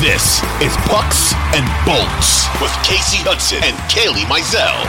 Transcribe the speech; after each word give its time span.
This 0.00 0.42
is 0.60 0.76
Pucks 0.92 1.32
and 1.56 1.64
Bolts 1.86 2.44
with 2.60 2.70
Kasey 2.84 3.24
Hudson 3.24 3.64
and 3.64 3.74
Kaylee 3.88 4.28
Mizell. 4.28 4.84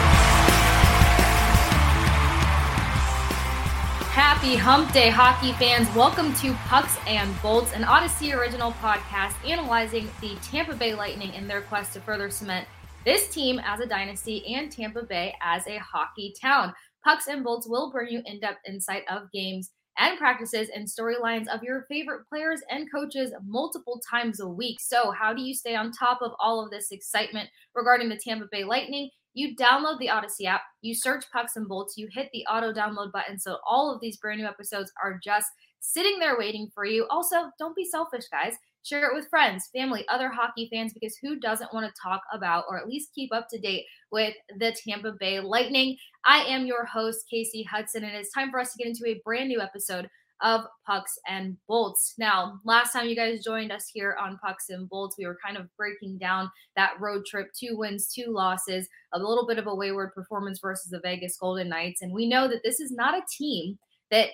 Happy 4.12 4.58
Hump 4.58 4.92
Day, 4.92 5.10
hockey 5.10 5.54
fans. 5.54 5.88
Welcome 5.96 6.34
to 6.36 6.52
Pucks 6.68 6.98
and 7.08 7.34
Bolts, 7.42 7.72
an 7.72 7.84
Audacy 7.84 8.38
original 8.38 8.74
podcast 8.74 9.34
analyzing 9.48 10.10
the 10.20 10.36
Tampa 10.44 10.76
Bay 10.76 10.94
Lightning 10.94 11.34
in 11.34 11.48
their 11.48 11.62
quest 11.62 11.94
to 11.94 12.02
further 12.02 12.30
cement 12.30 12.68
this 13.06 13.30
team 13.30 13.62
as 13.64 13.80
a 13.80 13.86
dynasty 13.86 14.46
and 14.54 14.70
Tampa 14.70 15.04
Bay 15.04 15.34
as 15.42 15.66
a 15.68 15.78
hockey 15.78 16.36
town. 16.42 16.74
Pucks 17.06 17.28
and 17.28 17.46
Bolts 17.46 17.66
will 17.66 17.94
bring 17.94 18.10
you 18.10 18.22
in 18.26 18.42
depth 18.42 18.60
insight 18.68 19.04
of 19.10 19.32
games 19.32 19.72
and 19.98 20.18
practices 20.18 20.70
and 20.74 20.88
storylines 20.88 21.48
of 21.48 21.64
your 21.64 21.86
favorite 21.90 22.28
players 22.30 22.62
and 22.70 22.92
coaches 22.92 23.34
multiple 23.46 24.02
times 24.10 24.40
a 24.40 24.48
week. 24.48 24.80
So, 24.80 25.12
how 25.12 25.34
do 25.34 25.42
you 25.42 25.54
stay 25.54 25.76
on 25.76 25.92
top 25.92 26.22
of 26.22 26.32
all 26.40 26.64
of 26.64 26.72
this 26.72 26.92
excitement 26.92 27.50
regarding 27.76 28.10
the 28.10 28.18
Tampa 28.18 28.48
Bay 28.52 28.64
Lightning? 28.64 29.10
You 29.34 29.56
download 29.56 30.00
the 30.00 30.08
Audacy 30.08 30.46
app, 30.46 30.62
you 30.82 30.96
search 30.96 31.26
Pucks 31.32 31.56
and 31.56 31.68
Bolts, 31.68 31.98
you 31.98 32.08
hit 32.12 32.30
the 32.34 32.46
auto 32.46 32.74
download 32.74 33.12
button. 33.12 33.40
So, 33.40 33.58
all 33.68 33.94
of 33.94 34.02
these 34.02 34.18
brand 34.18 34.40
new 34.40 34.48
episodes 34.48 34.92
are 35.04 35.20
just 35.24 35.48
sitting 35.80 36.20
there 36.20 36.38
waiting 36.38 36.70
for 36.74 36.86
you. 36.86 37.08
Also, 37.10 37.52
don't 37.60 37.76
be 37.76 37.86
selfish, 37.86 38.26
guys. 38.32 38.56
Share 38.88 39.12
it 39.12 39.16
with 39.16 39.28
friends, 39.28 39.70
family, 39.76 40.06
other 40.08 40.30
hockey 40.30 40.70
fans, 40.72 40.94
because 40.94 41.18
who 41.22 41.42
doesn't 41.42 41.74
want 41.74 41.86
to 41.86 42.02
talk 42.02 42.22
about 42.32 42.64
or 42.70 42.80
at 42.80 42.88
least 42.88 43.14
keep 43.14 43.34
up 43.34 43.50
to 43.50 43.60
date 43.60 43.84
with 44.14 44.34
the 44.60 44.74
Tampa 44.88 45.12
Bay 45.20 45.42
Lightning? 45.42 45.98
I 46.24 46.44
am 46.44 46.66
your 46.66 46.86
host, 46.86 47.26
Kasey 47.32 47.68
Hudson, 47.68 48.06
and 48.06 48.16
it's 48.16 48.32
time 48.32 48.50
for 48.50 48.62
us 48.62 48.72
to 48.72 48.78
get 48.78 48.88
into 48.88 49.04
a 49.06 49.20
brand 49.26 49.50
new 49.50 49.60
episode 49.60 50.08
of 50.42 50.62
Pucks 50.86 51.20
and 51.28 51.58
Bolts. 51.68 52.14
Now, 52.18 52.62
last 52.64 52.94
time 52.94 53.10
you 53.10 53.16
guys 53.18 53.44
joined 53.44 53.74
us 53.74 53.92
here 53.94 54.16
on 54.22 54.38
Pucks 54.38 54.70
and 54.70 54.88
Bolts, 54.88 55.18
we 55.18 55.26
were 55.26 55.38
kind 55.46 55.58
of 55.58 55.68
breaking 55.76 56.18
down 56.18 56.50
that 56.78 56.94
road 56.98 57.26
trip 57.26 57.50
two 57.60 57.78
wins, 57.78 58.08
two 58.08 58.28
losses, 58.30 58.88
a 59.14 59.20
little 59.20 59.46
bit 59.46 59.60
of 59.60 59.68
a 59.68 59.76
wayward 59.76 60.14
performance 60.14 60.60
versus 60.62 60.92
the 60.92 61.02
Vegas 61.02 61.36
Golden 61.38 61.68
Knights. 61.68 62.04
And 62.04 62.14
we 62.14 62.30
know 62.30 62.48
that 62.48 62.64
this 62.64 62.80
is 62.80 62.94
not 62.94 63.18
a 63.18 63.26
team 63.38 63.78
that 64.12 64.30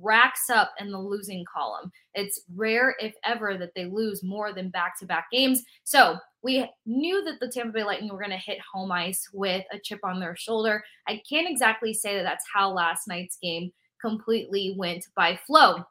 racks 0.00 0.50
up 0.50 0.72
in 0.78 0.90
the 0.90 0.98
losing 0.98 1.44
column. 1.52 1.90
It's 2.14 2.42
rare, 2.54 2.94
if 3.00 3.14
ever, 3.24 3.56
that 3.58 3.74
they 3.74 3.86
lose 3.86 4.22
more 4.22 4.52
than 4.52 4.70
back 4.70 4.98
to 4.98 5.06
back 5.06 5.30
games. 5.30 5.62
So 5.84 6.16
we 6.42 6.68
knew 6.86 7.24
that 7.24 7.40
the 7.40 7.48
Tampa 7.48 7.72
Bay 7.72 7.84
Lightning 7.84 8.10
were 8.10 8.18
going 8.18 8.30
to 8.30 8.36
hit 8.36 8.58
home 8.72 8.92
ice 8.92 9.28
with 9.32 9.64
a 9.72 9.78
chip 9.78 10.00
on 10.04 10.20
their 10.20 10.36
shoulder. 10.36 10.82
I 11.08 11.20
can't 11.28 11.48
exactly 11.48 11.92
say 11.92 12.16
that 12.16 12.22
that's 12.22 12.46
how 12.52 12.70
last 12.70 13.08
night's 13.08 13.38
game 13.42 13.72
completely 14.00 14.74
went 14.78 15.04
by 15.14 15.38
flow. 15.46 15.84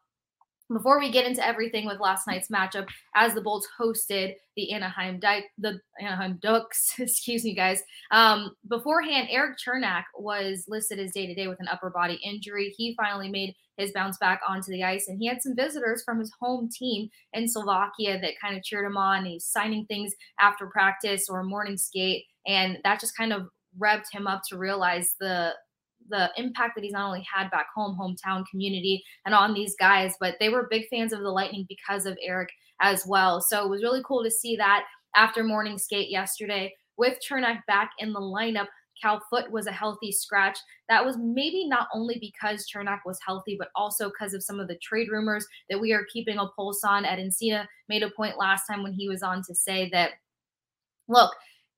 Before 0.71 0.99
we 0.99 1.09
get 1.09 1.25
into 1.25 1.45
everything 1.45 1.87
with 1.87 1.99
last 1.99 2.27
night's 2.27 2.49
matchup, 2.49 2.87
as 3.15 3.33
the 3.33 3.41
Bolts 3.41 3.67
hosted 3.79 4.35
the 4.55 4.71
Anaheim 4.71 5.19
the 5.19 5.79
Anaheim 5.99 6.37
Ducks, 6.41 6.93
excuse 6.99 7.43
me, 7.43 7.55
guys. 7.55 7.81
Um, 8.11 8.55
beforehand, 8.67 9.29
Erik 9.31 9.57
Cernak 9.57 10.03
was 10.15 10.65
listed 10.67 10.99
as 10.99 11.11
day 11.11 11.25
to 11.25 11.33
day 11.33 11.47
with 11.47 11.59
an 11.59 11.67
upper 11.67 11.89
body 11.89 12.19
injury. 12.23 12.73
He 12.77 12.95
finally 12.95 13.29
made 13.29 13.55
his 13.77 13.91
bounce 13.93 14.17
back 14.17 14.41
onto 14.47 14.71
the 14.71 14.83
ice, 14.83 15.07
and 15.07 15.17
he 15.19 15.27
had 15.27 15.41
some 15.41 15.55
visitors 15.55 16.03
from 16.03 16.19
his 16.19 16.31
home 16.39 16.69
team 16.69 17.09
in 17.33 17.47
Slovakia 17.47 18.19
that 18.21 18.39
kind 18.39 18.55
of 18.55 18.63
cheered 18.63 18.85
him 18.85 18.97
on. 18.97 19.25
He's 19.25 19.45
signing 19.45 19.85
things 19.85 20.13
after 20.39 20.67
practice 20.67 21.29
or 21.29 21.43
morning 21.43 21.77
skate, 21.77 22.25
and 22.45 22.77
that 22.83 22.99
just 22.99 23.17
kind 23.17 23.33
of 23.33 23.47
revved 23.79 24.11
him 24.11 24.27
up 24.27 24.41
to 24.49 24.57
realize 24.57 25.15
the 25.19 25.53
the 26.09 26.31
impact 26.37 26.75
that 26.75 26.83
he's 26.83 26.93
not 26.93 27.07
only 27.07 27.25
had 27.31 27.49
back 27.51 27.67
home, 27.73 27.97
hometown 27.99 28.45
community, 28.49 29.03
and 29.25 29.33
on 29.33 29.53
these 29.53 29.75
guys, 29.79 30.15
but 30.19 30.35
they 30.39 30.49
were 30.49 30.67
big 30.69 30.87
fans 30.89 31.13
of 31.13 31.21
the 31.21 31.29
Lightning 31.29 31.65
because 31.67 32.05
of 32.05 32.17
Erik 32.21 32.49
as 32.81 33.05
well. 33.05 33.41
So 33.41 33.63
it 33.63 33.69
was 33.69 33.83
really 33.83 34.01
cool 34.05 34.23
to 34.23 34.31
see 34.31 34.55
that 34.57 34.85
after 35.15 35.43
morning 35.43 35.77
skate 35.77 36.09
yesterday 36.09 36.73
with 36.97 37.17
Cernak 37.27 37.65
back 37.67 37.91
in 37.99 38.13
the 38.13 38.19
lineup. 38.19 38.67
Cal 39.01 39.21
Foote 39.29 39.49
was 39.49 39.65
a 39.65 39.71
healthy 39.71 40.11
scratch. 40.11 40.57
That 40.89 41.05
was 41.05 41.15
maybe 41.17 41.65
not 41.65 41.87
only 41.93 42.17
because 42.19 42.65
Cernak 42.69 42.99
was 43.05 43.17
healthy, 43.25 43.55
but 43.57 43.69
also 43.73 44.09
because 44.09 44.33
of 44.33 44.43
some 44.43 44.59
of 44.59 44.67
the 44.67 44.77
trade 44.83 45.07
rumors 45.09 45.47
that 45.69 45.79
we 45.79 45.93
are 45.93 46.05
keeping 46.11 46.37
a 46.37 46.47
pulse 46.47 46.83
on. 46.83 47.05
Ed 47.05 47.17
Encina 47.17 47.65
made 47.87 48.03
a 48.03 48.11
point 48.11 48.37
last 48.37 48.67
time 48.67 48.83
when 48.83 48.91
he 48.91 49.07
was 49.07 49.23
on 49.23 49.41
to 49.43 49.55
say 49.55 49.89
that, 49.91 50.11
look, 51.07 51.31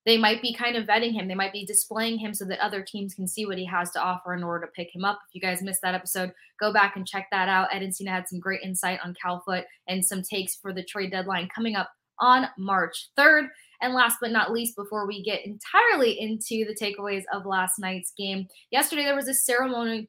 they 0.06 0.18
might 0.18 0.42
be 0.42 0.54
kind 0.54 0.76
of 0.76 0.88
vetting 0.88 1.14
him. 1.14 1.28
They 1.28 1.36
might 1.36 1.54
be 1.54 1.66
displaying 1.66 2.18
him 2.18 2.34
so 2.34 2.46
that 2.46 2.60
other 2.60 2.84
teams 2.84 3.14
can 3.14 3.28
see 3.28 3.46
what 3.46 3.58
he 3.58 3.66
has 3.66 3.92
to 3.92 4.02
offer 4.02 4.34
in 4.34 4.44
order 4.44 4.66
to 4.66 4.72
pick 4.72 4.94
him 4.94 5.06
up. 5.06 5.20
If 5.28 5.36
you 5.36 5.42
guys 5.42 5.62
missed 5.62 5.82
that 5.84 5.96
episode, 5.96 6.32
go 6.60 6.74
back 6.74 6.96
and 6.96 7.08
check 7.08 7.28
that 7.32 7.50
out. 7.50 7.68
Ed 7.72 7.84
and 7.84 7.94
Encina 7.94 8.10
had 8.10 8.28
some 8.28 8.40
great 8.40 8.62
insight 8.64 9.00
on 9.04 9.16
Cal 9.22 9.44
Foote 9.46 9.66
and 9.88 10.04
some 10.04 10.24
takes 10.24 10.56
for 10.56 10.74
the 10.74 10.84
trade 10.84 11.12
deadline 11.12 11.50
coming 11.54 11.76
up 11.76 11.90
on 12.20 12.48
March 12.58 13.10
3rd. 13.18 13.48
And 13.82 13.96
last 13.96 14.18
but 14.22 14.32
not 14.32 14.52
least, 14.52 14.76
before 14.76 15.08
we 15.08 15.24
get 15.24 15.44
entirely 15.44 16.20
into 16.20 16.66
the 16.66 16.78
takeaways 16.80 17.24
of 17.34 17.48
last 17.48 17.80
night's 17.80 18.14
game, 18.16 18.48
yesterday 18.70 19.04
there 19.04 19.16
was 19.16 19.28
a 19.28 19.34
ceremony 19.34 20.08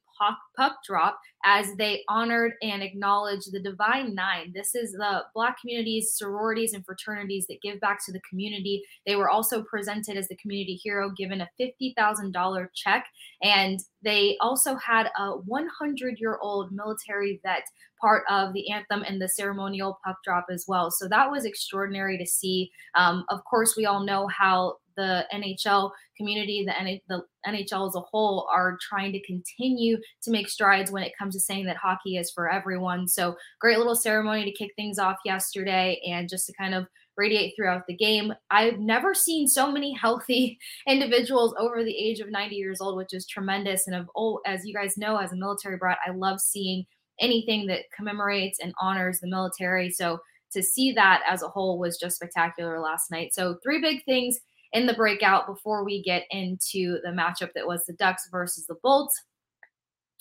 puck, 0.56 0.76
drop 0.86 1.18
as 1.44 1.74
they 1.76 2.02
honored 2.08 2.52
and 2.62 2.82
acknowledged 2.82 3.52
the 3.52 3.60
Divine 3.60 4.14
Nine. 4.14 4.52
This 4.54 4.74
is 4.74 4.92
the 4.92 5.24
Black 5.34 5.60
communities, 5.60 6.12
sororities, 6.14 6.72
and 6.72 6.84
fraternities 6.84 7.46
that 7.48 7.62
give 7.62 7.80
back 7.80 8.04
to 8.06 8.12
the 8.12 8.20
community. 8.28 8.82
They 9.06 9.16
were 9.16 9.30
also 9.30 9.62
presented 9.62 10.16
as 10.16 10.28
the 10.28 10.36
community 10.36 10.80
hero, 10.82 11.10
given 11.10 11.40
a 11.40 11.48
$50,000 11.60 12.66
check. 12.74 13.06
And 13.42 13.80
they 14.02 14.36
also 14.40 14.76
had 14.76 15.10
a 15.18 15.32
100 15.32 16.18
year 16.18 16.38
old 16.42 16.72
military 16.72 17.40
vet 17.44 17.64
part 18.00 18.24
of 18.28 18.52
the 18.52 18.70
anthem 18.70 19.04
and 19.06 19.20
the 19.20 19.28
ceremonial 19.28 19.98
puck 20.04 20.16
drop 20.24 20.46
as 20.50 20.64
well. 20.66 20.90
So 20.90 21.08
that 21.08 21.30
was 21.30 21.44
extraordinary 21.44 22.18
to 22.18 22.26
see. 22.26 22.70
Um, 22.96 23.24
of 23.28 23.44
course, 23.44 23.76
we 23.76 23.86
all 23.86 24.04
know 24.04 24.26
how 24.26 24.76
the 24.96 25.26
NHL 25.32 25.90
community, 26.16 26.64
the, 26.66 27.00
the 27.08 27.22
NHL 27.46 27.88
as 27.88 27.94
a 27.94 28.00
whole, 28.00 28.48
are 28.52 28.78
trying 28.80 29.12
to 29.12 29.22
continue 29.24 29.98
to 30.22 30.30
make 30.30 30.48
strides 30.48 30.90
when 30.90 31.02
it 31.02 31.12
comes 31.18 31.34
to 31.34 31.40
saying 31.40 31.66
that 31.66 31.76
hockey 31.76 32.16
is 32.16 32.30
for 32.30 32.50
everyone. 32.50 33.08
So, 33.08 33.36
great 33.60 33.78
little 33.78 33.96
ceremony 33.96 34.44
to 34.44 34.52
kick 34.52 34.72
things 34.76 34.98
off 34.98 35.18
yesterday 35.24 36.00
and 36.06 36.28
just 36.28 36.46
to 36.46 36.52
kind 36.58 36.74
of 36.74 36.86
radiate 37.16 37.54
throughout 37.56 37.86
the 37.86 37.96
game. 37.96 38.32
I've 38.50 38.78
never 38.78 39.14
seen 39.14 39.46
so 39.46 39.70
many 39.70 39.92
healthy 39.92 40.58
individuals 40.86 41.54
over 41.58 41.84
the 41.84 41.96
age 41.96 42.20
of 42.20 42.30
90 42.30 42.56
years 42.56 42.80
old, 42.80 42.96
which 42.96 43.12
is 43.12 43.26
tremendous. 43.26 43.86
And 43.86 43.96
of 43.96 44.08
oh, 44.16 44.40
as 44.46 44.64
you 44.64 44.74
guys 44.74 44.96
know, 44.96 45.16
as 45.16 45.32
a 45.32 45.36
military 45.36 45.76
brat, 45.76 45.98
I 46.06 46.12
love 46.12 46.40
seeing 46.40 46.84
anything 47.20 47.66
that 47.66 47.84
commemorates 47.94 48.58
and 48.60 48.72
honors 48.80 49.20
the 49.20 49.28
military. 49.28 49.90
So 49.90 50.20
to 50.52 50.62
see 50.62 50.92
that 50.92 51.22
as 51.28 51.42
a 51.42 51.48
whole 51.48 51.78
was 51.78 51.98
just 51.98 52.16
spectacular 52.16 52.80
last 52.80 53.10
night. 53.10 53.34
So 53.34 53.56
three 53.62 53.80
big 53.80 54.04
things 54.04 54.38
in 54.72 54.86
the 54.86 54.94
breakout 54.94 55.46
before 55.46 55.84
we 55.84 56.02
get 56.02 56.24
into 56.30 56.98
the 57.02 57.10
matchup 57.10 57.52
that 57.54 57.66
was 57.66 57.84
the 57.84 57.92
Ducks 57.94 58.28
versus 58.30 58.66
the 58.66 58.76
Bolts, 58.82 59.20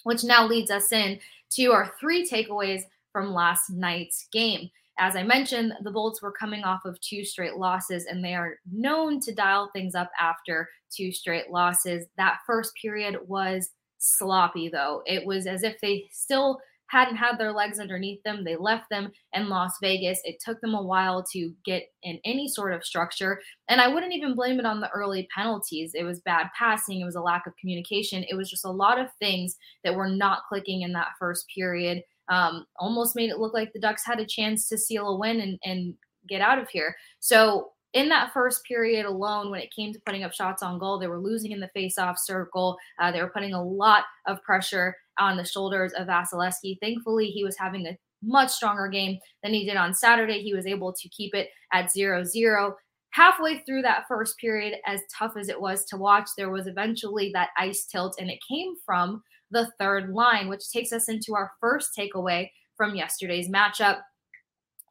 which 0.03 0.23
now 0.23 0.45
leads 0.45 0.71
us 0.71 0.91
in 0.91 1.19
to 1.51 1.71
our 1.71 1.93
three 1.99 2.27
takeaways 2.27 2.83
from 3.11 3.33
last 3.33 3.69
night's 3.69 4.27
game. 4.31 4.69
As 4.99 5.15
I 5.15 5.23
mentioned, 5.23 5.73
the 5.83 5.91
Bolts 5.91 6.21
were 6.21 6.31
coming 6.31 6.63
off 6.63 6.85
of 6.85 6.99
two 7.01 7.23
straight 7.23 7.55
losses, 7.55 8.05
and 8.05 8.23
they 8.23 8.35
are 8.35 8.57
known 8.71 9.19
to 9.21 9.33
dial 9.33 9.69
things 9.73 9.95
up 9.95 10.11
after 10.19 10.69
two 10.95 11.11
straight 11.11 11.49
losses. 11.49 12.05
That 12.17 12.39
first 12.45 12.73
period 12.75 13.17
was 13.25 13.69
sloppy, 13.97 14.69
though. 14.69 15.01
It 15.05 15.25
was 15.25 15.47
as 15.47 15.63
if 15.63 15.79
they 15.81 16.07
still 16.11 16.59
hadn't 16.91 17.15
had 17.15 17.37
their 17.37 17.53
legs 17.53 17.79
underneath 17.79 18.21
them. 18.23 18.43
They 18.43 18.57
left 18.57 18.89
them 18.89 19.11
in 19.33 19.47
Las 19.47 19.73
Vegas. 19.81 20.19
It 20.25 20.41
took 20.43 20.59
them 20.59 20.73
a 20.73 20.83
while 20.83 21.23
to 21.31 21.53
get 21.63 21.83
in 22.03 22.19
any 22.25 22.49
sort 22.49 22.73
of 22.73 22.83
structure. 22.83 23.39
And 23.69 23.79
I 23.79 23.87
wouldn't 23.87 24.13
even 24.13 24.35
blame 24.35 24.59
it 24.59 24.65
on 24.65 24.81
the 24.81 24.89
early 24.89 25.27
penalties. 25.33 25.93
It 25.95 26.03
was 26.03 26.19
bad 26.19 26.47
passing, 26.57 26.99
it 26.99 27.05
was 27.05 27.15
a 27.15 27.21
lack 27.21 27.47
of 27.47 27.55
communication. 27.55 28.25
It 28.29 28.35
was 28.35 28.49
just 28.49 28.65
a 28.65 28.71
lot 28.71 28.99
of 28.99 29.07
things 29.19 29.57
that 29.85 29.95
were 29.95 30.09
not 30.09 30.43
clicking 30.49 30.81
in 30.81 30.91
that 30.93 31.13
first 31.17 31.45
period. 31.53 32.03
Um, 32.27 32.65
almost 32.77 33.15
made 33.15 33.29
it 33.29 33.39
look 33.39 33.53
like 33.53 33.71
the 33.71 33.79
Ducks 33.79 34.05
had 34.05 34.19
a 34.19 34.25
chance 34.25 34.67
to 34.67 34.77
seal 34.77 35.07
a 35.07 35.17
win 35.17 35.39
and, 35.39 35.59
and 35.63 35.93
get 36.27 36.41
out 36.41 36.59
of 36.59 36.69
here. 36.69 36.95
So 37.19 37.69
in 37.93 38.09
that 38.09 38.31
first 38.33 38.63
period 38.63 39.05
alone, 39.05 39.49
when 39.49 39.59
it 39.61 39.73
came 39.73 39.91
to 39.93 39.99
putting 40.05 40.23
up 40.23 40.33
shots 40.33 40.63
on 40.63 40.79
goal, 40.79 40.97
they 40.97 41.07
were 41.07 41.19
losing 41.19 41.51
in 41.51 41.59
the 41.59 41.69
face-off 41.73 42.17
circle. 42.17 42.77
Uh, 42.99 43.11
they 43.11 43.21
were 43.21 43.29
putting 43.29 43.53
a 43.53 43.63
lot 43.63 44.03
of 44.27 44.41
pressure 44.43 44.95
on 45.19 45.37
the 45.37 45.45
shoulders 45.45 45.93
of 45.93 46.07
Vasilevskiy. 46.07 46.79
Thankfully, 46.81 47.27
he 47.27 47.43
was 47.43 47.57
having 47.57 47.87
a 47.87 47.97
much 48.23 48.51
stronger 48.51 48.87
game 48.87 49.17
than 49.43 49.53
he 49.53 49.65
did 49.65 49.77
on 49.77 49.93
Saturday. 49.93 50.41
He 50.41 50.53
was 50.53 50.67
able 50.67 50.93
to 50.93 51.09
keep 51.09 51.33
it 51.33 51.49
at 51.73 51.91
0 51.91 52.23
0. 52.23 52.75
Halfway 53.11 53.59
through 53.59 53.81
that 53.81 54.05
first 54.07 54.37
period, 54.37 54.75
as 54.85 55.01
tough 55.13 55.33
as 55.37 55.49
it 55.49 55.59
was 55.59 55.83
to 55.85 55.97
watch, 55.97 56.29
there 56.37 56.49
was 56.49 56.67
eventually 56.67 57.31
that 57.33 57.49
ice 57.57 57.85
tilt, 57.85 58.15
and 58.19 58.29
it 58.29 58.39
came 58.47 58.75
from 58.85 59.21
the 59.49 59.69
third 59.79 60.09
line, 60.09 60.47
which 60.47 60.71
takes 60.71 60.93
us 60.93 61.09
into 61.09 61.35
our 61.35 61.51
first 61.59 61.89
takeaway 61.97 62.49
from 62.77 62.95
yesterday's 62.95 63.49
matchup. 63.49 63.99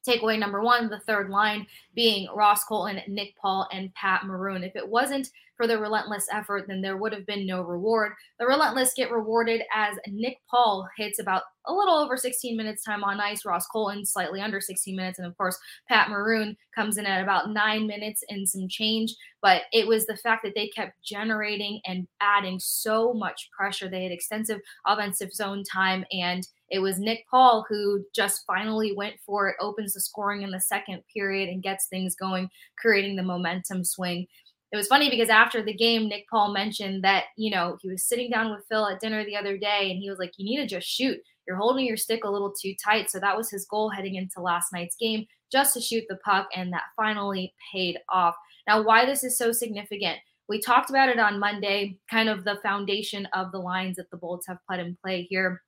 Takeaway 0.07 0.39
number 0.39 0.61
one, 0.63 0.89
the 0.89 1.01
third 1.01 1.31
line 1.31 1.67
being 1.95 2.29
Ross 2.35 2.65
Colton, 2.65 3.01
Nick 3.09 3.35
Paul, 3.41 3.69
and 3.73 3.93
Pat 3.95 4.25
Maroon. 4.25 4.65
If 4.65 4.77
it 4.77 4.89
wasn't 4.89 5.29
for 5.61 5.67
the 5.67 5.79
relentless 5.79 6.27
effort, 6.33 6.65
then 6.69 6.81
there 6.81 6.97
would 6.97 7.13
have 7.13 7.27
been 7.27 7.47
no 7.47 7.61
reward. 7.61 8.13
The 8.39 8.47
relentless 8.47 8.95
get 8.97 9.11
rewarded 9.11 9.63
as 9.75 9.99
Nick 10.07 10.39
Paul 10.51 10.89
hits 10.97 11.19
about 11.19 11.43
a 11.67 11.75
little 11.75 11.97
over 11.97 12.17
16 12.17 12.57
minutes 12.57 12.83
time 12.83 13.05
on 13.05 13.21
ice. 13.21 13.45
Ross 13.45 13.67
Colton 13.67 14.07
slightly 14.07 14.41
under 14.41 14.61
16 14.61 14.97
minutes, 14.97 15.19
and 15.19 15.29
of 15.29 15.37
course 15.37 15.59
Pat 15.87 16.09
Maroon 16.09 16.57
comes 16.75 16.97
in 16.97 17.05
at 17.05 17.23
about 17.23 17.51
nine 17.51 17.87
minutes 17.87 18.25
and 18.31 18.49
some 18.49 18.69
change. 18.69 19.15
But 19.43 19.63
it 19.73 19.87
was 19.87 20.07
the 20.07 20.17
fact 20.17 20.45
that 20.45 20.55
they 20.55 20.69
kept 20.69 21.03
generating 21.03 21.81
and 21.85 22.09
adding 22.23 22.59
so 22.59 23.13
much 23.13 23.51
pressure. 23.55 23.89
They 23.91 24.05
had 24.05 24.13
extensive 24.13 24.61
offensive 24.87 25.33
zone 25.33 25.63
time, 25.71 26.07
and 26.11 26.47
it 26.71 26.79
was 26.79 26.99
Nick 26.99 27.27
Paul 27.31 27.67
who 27.69 28.05
just 28.15 28.45
finally 28.47 28.95
went 28.97 29.17
for 29.27 29.49
it, 29.49 29.57
opens 29.61 29.93
the 29.93 30.01
scoring 30.01 30.43
in 30.43 30.51
the 30.51 30.61
second 30.61 31.03
period, 31.13 31.49
and 31.49 31.63
gets 31.63 31.80
things 31.87 32.15
going, 32.15 32.49
creating 32.79 33.17
the 33.17 33.23
momentum 33.23 33.85
swing 33.85 34.27
it 34.73 34.77
was 34.77 34.87
funny 34.87 35.11
because 35.11 35.29
after 35.29 35.63
the 35.63 35.75
game, 35.75 36.09
Nick 36.09 36.29
Paul 36.29 36.53
mentioned 36.53 37.03
that, 37.03 37.25
you 37.37 37.51
know, 37.51 37.77
he 37.83 37.89
was 37.91 38.05
sitting 38.05 38.31
down 38.31 38.53
with 38.53 38.65
Phil 38.69 38.87
at 38.87 39.01
dinner 39.01 39.25
the 39.25 39.37
other 39.37 39.59
day 39.59 39.91
and 39.91 39.99
he 39.99 40.09
was 40.09 40.21
like, 40.21 40.33
you 40.37 40.45
need 40.45 40.63
to 40.63 40.75
just 40.75 40.87
shoot. 40.87 41.19
You're 41.47 41.57
holding 41.57 41.87
your 41.87 41.97
stick 41.97 42.23
a 42.23 42.31
little 42.31 42.53
too 42.53 42.75
tight. 42.83 43.11
So 43.11 43.19
that 43.19 43.37
was 43.37 43.51
his 43.51 43.67
goal 43.67 43.91
heading 43.91 44.15
into 44.15 44.41
last 44.41 44.73
night's 44.73 44.95
game, 44.95 45.27
just 45.51 45.75
to 45.75 45.81
shoot 45.81 46.05
the 46.09 46.19
puck. 46.25 46.49
And 46.55 46.73
that 46.73 46.85
finally 46.95 47.53
paid 47.73 47.99
off. 48.09 48.37
Now, 48.69 48.83
why 48.83 49.05
this 49.05 49.25
is 49.25 49.37
so 49.37 49.51
significant. 49.51 50.19
We 50.49 50.61
talked 50.61 50.91
about 50.91 51.09
it 51.09 51.19
on 51.19 51.41
Monday, 51.41 51.99
kind 52.09 52.29
of 52.29 52.45
the 52.45 52.59
foundation 52.63 53.27
of 53.35 53.51
the 53.51 53.59
lines 53.59 53.97
that 53.97 54.11
the 54.11 54.17
Bolts 54.17 54.47
have 54.47 54.59
put 54.69 54.79
in 54.79 54.97
play 55.03 55.23
here 55.23 55.63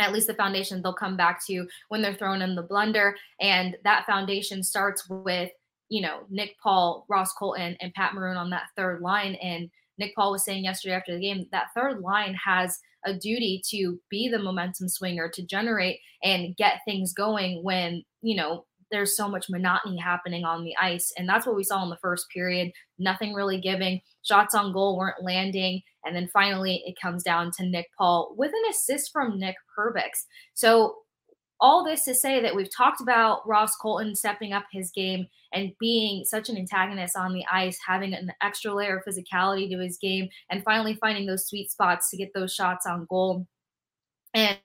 at 0.00 0.12
least 0.12 0.26
the 0.26 0.34
foundation 0.34 0.82
they'll 0.82 0.92
come 0.92 1.16
back 1.16 1.44
to 1.46 1.66
when 1.88 2.02
they're 2.02 2.14
thrown 2.14 2.42
in 2.42 2.54
the 2.54 2.66
blender. 2.66 3.12
And 3.40 3.76
that 3.84 4.06
foundation 4.06 4.62
starts 4.62 5.08
with 5.08 5.50
you 5.90 6.00
know, 6.00 6.20
Nick 6.30 6.56
Paul, 6.62 7.04
Ross 7.08 7.32
Colton, 7.32 7.76
and 7.80 7.92
Pat 7.92 8.14
Maroon 8.14 8.36
on 8.36 8.48
that 8.50 8.68
third 8.76 9.02
line. 9.02 9.34
And 9.34 9.68
Nick 9.98 10.14
Paul 10.14 10.32
was 10.32 10.44
saying 10.44 10.64
yesterday 10.64 10.94
after 10.94 11.14
the 11.14 11.20
game 11.20 11.46
that 11.52 11.74
third 11.76 12.00
line 12.00 12.34
has 12.42 12.78
a 13.04 13.12
duty 13.12 13.60
to 13.70 14.00
be 14.08 14.28
the 14.28 14.38
momentum 14.38 14.88
swinger, 14.88 15.28
to 15.28 15.44
generate 15.44 15.98
and 16.22 16.56
get 16.56 16.80
things 16.84 17.12
going 17.12 17.62
when, 17.62 18.04
you 18.22 18.36
know, 18.36 18.64
there's 18.90 19.16
so 19.16 19.28
much 19.28 19.50
monotony 19.50 19.98
happening 19.98 20.44
on 20.44 20.64
the 20.64 20.74
ice. 20.80 21.12
And 21.16 21.28
that's 21.28 21.46
what 21.46 21.56
we 21.56 21.64
saw 21.64 21.82
in 21.82 21.90
the 21.90 21.96
first 21.96 22.26
period. 22.32 22.72
Nothing 22.98 23.32
really 23.32 23.60
giving. 23.60 24.00
Shots 24.22 24.54
on 24.54 24.72
goal 24.72 24.96
weren't 24.96 25.22
landing. 25.22 25.82
And 26.04 26.14
then 26.16 26.28
finally, 26.32 26.82
it 26.86 27.00
comes 27.00 27.22
down 27.22 27.50
to 27.58 27.66
Nick 27.66 27.86
Paul 27.96 28.34
with 28.36 28.50
an 28.50 28.70
assist 28.70 29.12
from 29.12 29.38
Nick 29.38 29.56
Perbix. 29.76 30.24
So 30.54 30.96
all 31.60 31.84
this 31.84 32.04
to 32.04 32.14
say 32.14 32.40
that 32.40 32.56
we've 32.56 32.74
talked 32.74 33.00
about 33.00 33.46
Ross 33.46 33.76
Colton 33.76 34.14
stepping 34.14 34.52
up 34.52 34.64
his 34.72 34.90
game 34.90 35.26
and 35.52 35.72
being 35.78 36.24
such 36.24 36.48
an 36.48 36.56
antagonist 36.56 37.16
on 37.16 37.34
the 37.34 37.44
ice, 37.52 37.78
having 37.86 38.14
an 38.14 38.32
extra 38.42 38.72
layer 38.72 38.96
of 38.96 39.04
physicality 39.04 39.68
to 39.70 39.78
his 39.78 39.98
game, 39.98 40.28
and 40.50 40.64
finally 40.64 40.94
finding 40.94 41.26
those 41.26 41.46
sweet 41.46 41.70
spots 41.70 42.08
to 42.10 42.16
get 42.16 42.32
those 42.34 42.54
shots 42.54 42.86
on 42.86 43.06
goal. 43.10 43.46
And 44.32 44.58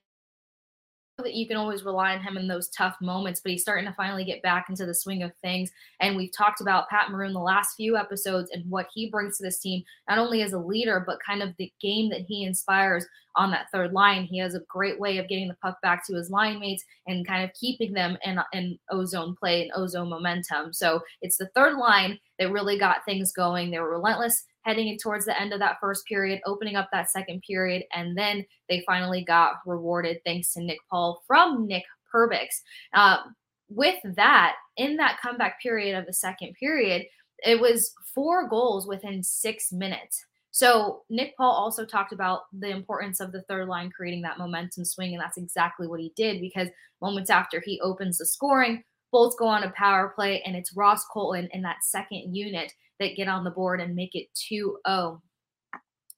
that 1.24 1.34
you 1.34 1.46
can 1.46 1.56
always 1.56 1.82
rely 1.82 2.14
on 2.14 2.20
him 2.20 2.36
in 2.36 2.46
those 2.46 2.68
tough 2.68 2.96
moments, 3.00 3.40
but 3.40 3.50
he's 3.50 3.62
starting 3.62 3.86
to 3.86 3.94
finally 3.94 4.24
get 4.24 4.42
back 4.42 4.66
into 4.68 4.84
the 4.84 4.94
swing 4.94 5.22
of 5.22 5.32
things. 5.42 5.70
And 6.00 6.14
we've 6.14 6.32
talked 6.36 6.60
about 6.60 6.90
Pat 6.90 7.10
Maroon 7.10 7.32
the 7.32 7.40
last 7.40 7.74
few 7.74 7.96
episodes 7.96 8.50
and 8.52 8.70
what 8.70 8.88
he 8.92 9.08
brings 9.08 9.38
to 9.38 9.42
this 9.42 9.58
team, 9.58 9.82
not 10.08 10.18
only 10.18 10.42
as 10.42 10.52
a 10.52 10.58
leader, 10.58 11.02
but 11.06 11.18
kind 11.26 11.42
of 11.42 11.54
the 11.56 11.72
game 11.80 12.10
that 12.10 12.20
he 12.28 12.44
inspires 12.44 13.06
on 13.34 13.50
that 13.50 13.66
third 13.72 13.92
line. 13.92 14.24
He 14.24 14.38
has 14.38 14.54
a 14.54 14.60
great 14.68 15.00
way 15.00 15.16
of 15.16 15.28
getting 15.28 15.48
the 15.48 15.56
puck 15.62 15.80
back 15.80 16.06
to 16.06 16.14
his 16.14 16.30
line 16.30 16.60
mates 16.60 16.84
and 17.06 17.26
kind 17.26 17.44
of 17.44 17.50
keeping 17.58 17.94
them 17.94 18.18
in, 18.24 18.38
in 18.52 18.78
ozone 18.90 19.34
play 19.36 19.62
and 19.62 19.72
ozone 19.74 20.10
momentum. 20.10 20.74
So 20.74 21.00
it's 21.22 21.38
the 21.38 21.48
third 21.54 21.78
line 21.78 22.18
that 22.38 22.52
really 22.52 22.78
got 22.78 23.04
things 23.06 23.32
going. 23.32 23.70
They 23.70 23.78
were 23.78 23.90
relentless 23.90 24.44
heading 24.66 24.88
it 24.88 25.00
towards 25.00 25.24
the 25.24 25.40
end 25.40 25.52
of 25.52 25.60
that 25.60 25.78
first 25.80 26.04
period, 26.06 26.40
opening 26.44 26.74
up 26.74 26.88
that 26.92 27.08
second 27.08 27.40
period, 27.46 27.84
and 27.94 28.18
then 28.18 28.44
they 28.68 28.82
finally 28.84 29.22
got 29.22 29.54
rewarded 29.64 30.18
thanks 30.24 30.52
to 30.52 30.60
Nick 30.60 30.78
Paul 30.90 31.22
from 31.24 31.68
Nick 31.68 31.84
Perbix. 32.12 32.48
Um, 32.92 33.36
with 33.68 33.96
that, 34.16 34.56
in 34.76 34.96
that 34.96 35.20
comeback 35.22 35.62
period 35.62 35.96
of 35.96 36.04
the 36.04 36.12
second 36.12 36.54
period, 36.54 37.06
it 37.44 37.60
was 37.60 37.94
four 38.12 38.48
goals 38.48 38.88
within 38.88 39.22
six 39.22 39.72
minutes. 39.72 40.24
So 40.50 41.02
Nick 41.10 41.36
Paul 41.36 41.52
also 41.52 41.84
talked 41.84 42.12
about 42.12 42.42
the 42.52 42.70
importance 42.70 43.20
of 43.20 43.30
the 43.30 43.42
third 43.42 43.68
line 43.68 43.90
creating 43.90 44.22
that 44.22 44.38
momentum 44.38 44.84
swing, 44.84 45.14
and 45.14 45.22
that's 45.22 45.38
exactly 45.38 45.86
what 45.86 46.00
he 46.00 46.12
did 46.16 46.40
because 46.40 46.68
moments 47.00 47.30
after 47.30 47.60
he 47.64 47.80
opens 47.82 48.18
the 48.18 48.26
scoring, 48.26 48.82
Bolts 49.12 49.36
go 49.38 49.46
on 49.46 49.62
a 49.62 49.70
power 49.70 50.12
play, 50.14 50.42
and 50.42 50.56
it's 50.56 50.76
Ross 50.76 51.04
Colton 51.04 51.48
in 51.52 51.62
that 51.62 51.84
second 51.84 52.34
unit 52.34 52.72
that 53.00 53.16
get 53.16 53.28
on 53.28 53.44
the 53.44 53.50
board 53.50 53.80
and 53.80 53.94
make 53.94 54.14
it 54.14 54.28
2 54.48 54.78
0. 54.86 55.22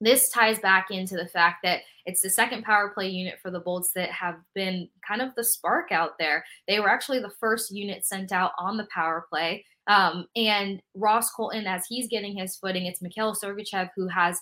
This 0.01 0.31
ties 0.31 0.61
back 0.61 0.91
into 0.91 1.17
the 1.17 1.27
fact 1.27 1.59
that 1.65 1.81
it's 2.07 2.23
the 2.23 2.31
second 2.31 2.63
power 2.63 2.91
play 2.91 3.09
unit 3.09 3.39
for 3.43 3.51
the 3.51 3.61
Bolts 3.61 3.91
that 3.95 4.11
have 4.11 4.37
been 4.55 4.89
kind 5.07 5.21
of 5.21 5.35
the 5.35 5.43
spark 5.43 5.91
out 5.91 6.13
there. 6.19 6.45
They 6.69 6.79
were 6.79 6.89
actually 6.89 7.19
the 7.19 7.33
first 7.41 7.73
unit 7.73 8.07
sent 8.07 8.31
out 8.31 8.53
on 8.59 8.77
the 8.77 8.87
power 8.95 9.27
play. 9.29 9.65
Um, 9.89 10.27
and 10.37 10.81
Ross 10.95 11.31
Colton, 11.33 11.67
as 11.67 11.87
he's 11.87 12.09
getting 12.09 12.37
his 12.37 12.57
footing, 12.57 12.87
it's 12.87 13.03
Mikhail 13.03 13.35
Sergachev 13.35 13.91
who 13.97 14.07
has 14.07 14.41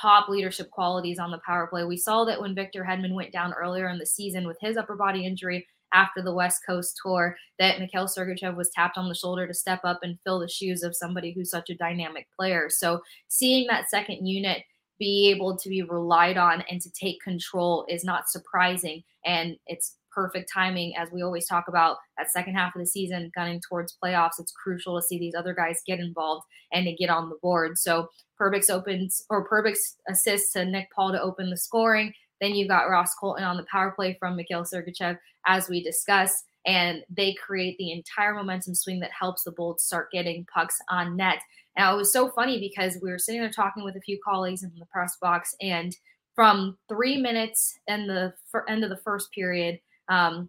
top 0.00 0.28
leadership 0.28 0.70
qualities 0.70 1.18
on 1.18 1.30
the 1.30 1.40
power 1.44 1.66
play. 1.66 1.84
We 1.84 1.96
saw 1.96 2.24
that 2.24 2.40
when 2.40 2.54
Victor 2.54 2.84
Hedman 2.84 3.14
went 3.14 3.32
down 3.32 3.52
earlier 3.52 3.88
in 3.88 3.98
the 3.98 4.06
season 4.06 4.46
with 4.46 4.56
his 4.60 4.76
upper 4.76 4.96
body 4.96 5.26
injury, 5.26 5.66
after 5.92 6.22
the 6.22 6.34
West 6.34 6.60
Coast 6.66 6.98
tour 7.02 7.36
that 7.58 7.78
Mikhail 7.78 8.06
Sergachev 8.06 8.56
was 8.56 8.70
tapped 8.70 8.98
on 8.98 9.08
the 9.08 9.14
shoulder 9.14 9.46
to 9.46 9.54
step 9.54 9.80
up 9.84 10.00
and 10.02 10.18
fill 10.24 10.40
the 10.40 10.48
shoes 10.48 10.82
of 10.82 10.96
somebody 10.96 11.32
who's 11.32 11.50
such 11.50 11.70
a 11.70 11.76
dynamic 11.76 12.28
player. 12.38 12.68
So 12.68 13.00
seeing 13.28 13.66
that 13.68 13.90
second 13.90 14.26
unit 14.26 14.62
be 14.98 15.30
able 15.30 15.56
to 15.56 15.68
be 15.68 15.82
relied 15.82 16.36
on 16.36 16.62
and 16.70 16.80
to 16.82 16.90
take 16.90 17.20
control 17.22 17.86
is 17.88 18.04
not 18.04 18.28
surprising. 18.28 19.02
And 19.24 19.56
it's 19.66 19.96
perfect 20.12 20.50
timing, 20.52 20.94
as 20.96 21.08
we 21.10 21.22
always 21.22 21.46
talk 21.46 21.68
about 21.68 21.96
that 22.18 22.30
second 22.30 22.54
half 22.54 22.74
of 22.74 22.80
the 22.80 22.86
season, 22.86 23.30
gunning 23.34 23.60
towards 23.66 23.96
playoffs. 24.02 24.38
It's 24.38 24.52
crucial 24.52 25.00
to 25.00 25.06
see 25.06 25.18
these 25.18 25.34
other 25.34 25.54
guys 25.54 25.82
get 25.86 26.00
involved 26.00 26.44
and 26.72 26.84
to 26.84 26.92
get 26.92 27.10
on 27.10 27.28
the 27.28 27.38
board. 27.40 27.78
So 27.78 28.08
Perbix 28.38 28.70
opens 28.70 29.24
or 29.30 29.48
Perbix 29.48 29.76
assists 30.08 30.52
to 30.52 30.64
Nick 30.64 30.88
Paul 30.94 31.12
to 31.12 31.20
open 31.20 31.50
the 31.50 31.56
scoring. 31.56 32.12
Then 32.40 32.54
you've 32.54 32.68
got 32.68 32.88
Ross 32.88 33.14
Colton 33.14 33.44
on 33.44 33.56
the 33.56 33.66
power 33.70 33.92
play 33.92 34.16
from 34.18 34.36
Mikhail 34.36 34.64
Sergachev, 34.64 35.18
as 35.46 35.68
we 35.68 35.82
discussed, 35.82 36.44
and 36.66 37.02
they 37.08 37.34
create 37.34 37.76
the 37.78 37.92
entire 37.92 38.34
momentum 38.34 38.74
swing 38.74 39.00
that 39.00 39.10
helps 39.18 39.44
the 39.44 39.52
Bolts 39.52 39.84
start 39.84 40.10
getting 40.12 40.46
pucks 40.52 40.78
on 40.88 41.16
net. 41.16 41.38
Now, 41.76 41.94
it 41.94 41.96
was 41.96 42.12
so 42.12 42.30
funny 42.30 42.58
because 42.58 42.98
we 43.02 43.10
were 43.10 43.18
sitting 43.18 43.40
there 43.40 43.50
talking 43.50 43.84
with 43.84 43.96
a 43.96 44.00
few 44.00 44.18
colleagues 44.24 44.62
in 44.62 44.72
the 44.78 44.86
press 44.86 45.16
box, 45.20 45.54
and 45.60 45.96
from 46.34 46.78
three 46.88 47.20
minutes 47.20 47.78
in 47.86 48.06
the 48.06 48.32
end 48.68 48.84
of 48.84 48.90
the 48.90 49.00
first 49.04 49.32
period, 49.32 49.80
um, 50.08 50.48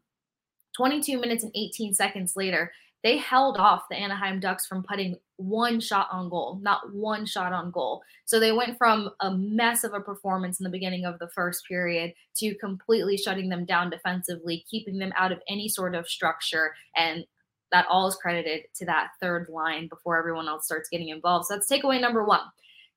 22 0.77 1.19
minutes 1.19 1.43
and 1.43 1.51
18 1.55 1.93
seconds 1.93 2.33
later, 2.35 2.71
they 3.03 3.17
held 3.17 3.57
off 3.57 3.89
the 3.89 3.95
Anaheim 3.95 4.39
Ducks 4.39 4.67
from 4.67 4.83
putting 4.83 5.15
one 5.37 5.79
shot 5.79 6.07
on 6.11 6.29
goal, 6.29 6.59
not 6.61 6.93
one 6.93 7.25
shot 7.25 7.51
on 7.51 7.71
goal. 7.71 8.01
So 8.25 8.39
they 8.39 8.51
went 8.51 8.77
from 8.77 9.09
a 9.21 9.31
mess 9.31 9.83
of 9.83 9.93
a 9.93 9.99
performance 9.99 10.59
in 10.59 10.63
the 10.63 10.69
beginning 10.69 11.05
of 11.05 11.17
the 11.17 11.29
first 11.29 11.65
period 11.67 12.13
to 12.37 12.55
completely 12.55 13.17
shutting 13.17 13.49
them 13.49 13.65
down 13.65 13.89
defensively, 13.89 14.65
keeping 14.69 14.99
them 14.99 15.13
out 15.17 15.31
of 15.31 15.39
any 15.49 15.67
sort 15.67 15.95
of 15.95 16.07
structure. 16.07 16.73
And 16.95 17.25
that 17.71 17.87
all 17.89 18.07
is 18.07 18.15
credited 18.15 18.63
to 18.75 18.85
that 18.85 19.11
third 19.19 19.47
line 19.49 19.87
before 19.87 20.17
everyone 20.17 20.47
else 20.47 20.65
starts 20.65 20.89
getting 20.89 21.09
involved. 21.09 21.47
So 21.47 21.55
that's 21.55 21.71
takeaway 21.71 21.99
number 21.99 22.23
one. 22.23 22.41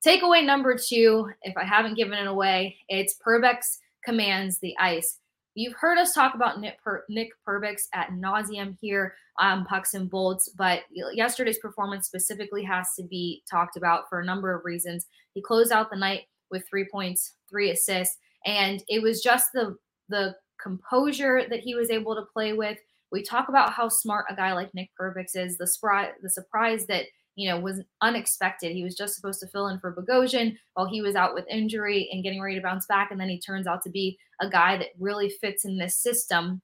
Takeaway 0.04 0.44
number 0.44 0.76
two, 0.76 1.30
if 1.42 1.56
I 1.56 1.64
haven't 1.64 1.96
given 1.96 2.18
it 2.18 2.26
away, 2.26 2.76
it's 2.88 3.16
Perbix 3.26 3.78
commands 4.04 4.58
the 4.58 4.76
ice. 4.78 5.18
You've 5.54 5.74
heard 5.74 5.98
us 5.98 6.12
talk 6.12 6.34
about 6.34 6.60
Nick, 6.60 6.82
per- 6.82 7.04
Nick 7.08 7.30
Perbix 7.46 7.82
at 7.92 8.10
nauseum 8.10 8.76
here 8.80 9.14
on 9.38 9.64
Pucks 9.64 9.94
and 9.94 10.10
Bolts, 10.10 10.48
but 10.56 10.80
yesterday's 10.90 11.58
performance 11.58 12.06
specifically 12.06 12.64
has 12.64 12.88
to 12.98 13.04
be 13.04 13.42
talked 13.48 13.76
about 13.76 14.08
for 14.08 14.20
a 14.20 14.24
number 14.24 14.52
of 14.54 14.64
reasons. 14.64 15.06
He 15.32 15.42
closed 15.42 15.72
out 15.72 15.90
the 15.90 15.96
night 15.96 16.22
with 16.50 16.64
three 16.68 16.86
points, 16.90 17.36
three 17.48 17.70
assists, 17.70 18.16
and 18.46 18.82
it 18.88 19.02
was 19.02 19.22
just 19.22 19.48
the 19.52 19.76
the 20.08 20.34
composure 20.62 21.46
that 21.48 21.60
he 21.60 21.74
was 21.74 21.90
able 21.90 22.14
to 22.14 22.26
play 22.32 22.52
with. 22.52 22.78
We 23.10 23.22
talk 23.22 23.48
about 23.48 23.72
how 23.72 23.88
smart 23.88 24.26
a 24.28 24.34
guy 24.34 24.52
like 24.52 24.74
Nick 24.74 24.90
Perbix 25.00 25.36
is, 25.36 25.56
the 25.56 25.66
surprise, 25.66 26.12
the 26.22 26.30
surprise 26.30 26.86
that 26.86 27.06
you 27.36 27.48
know, 27.48 27.58
was 27.58 27.80
unexpected. 28.00 28.72
He 28.72 28.84
was 28.84 28.94
just 28.94 29.14
supposed 29.14 29.40
to 29.40 29.48
fill 29.48 29.68
in 29.68 29.80
for 29.80 29.94
Bogosian 29.94 30.56
while 30.74 30.86
he 30.86 31.02
was 31.02 31.16
out 31.16 31.34
with 31.34 31.44
injury 31.50 32.08
and 32.12 32.22
getting 32.22 32.40
ready 32.40 32.56
to 32.56 32.62
bounce 32.62 32.86
back. 32.86 33.10
And 33.10 33.20
then 33.20 33.28
he 33.28 33.40
turns 33.40 33.66
out 33.66 33.82
to 33.82 33.90
be 33.90 34.18
a 34.40 34.48
guy 34.48 34.76
that 34.78 34.90
really 34.98 35.28
fits 35.28 35.64
in 35.64 35.78
this 35.78 35.96
system. 35.98 36.62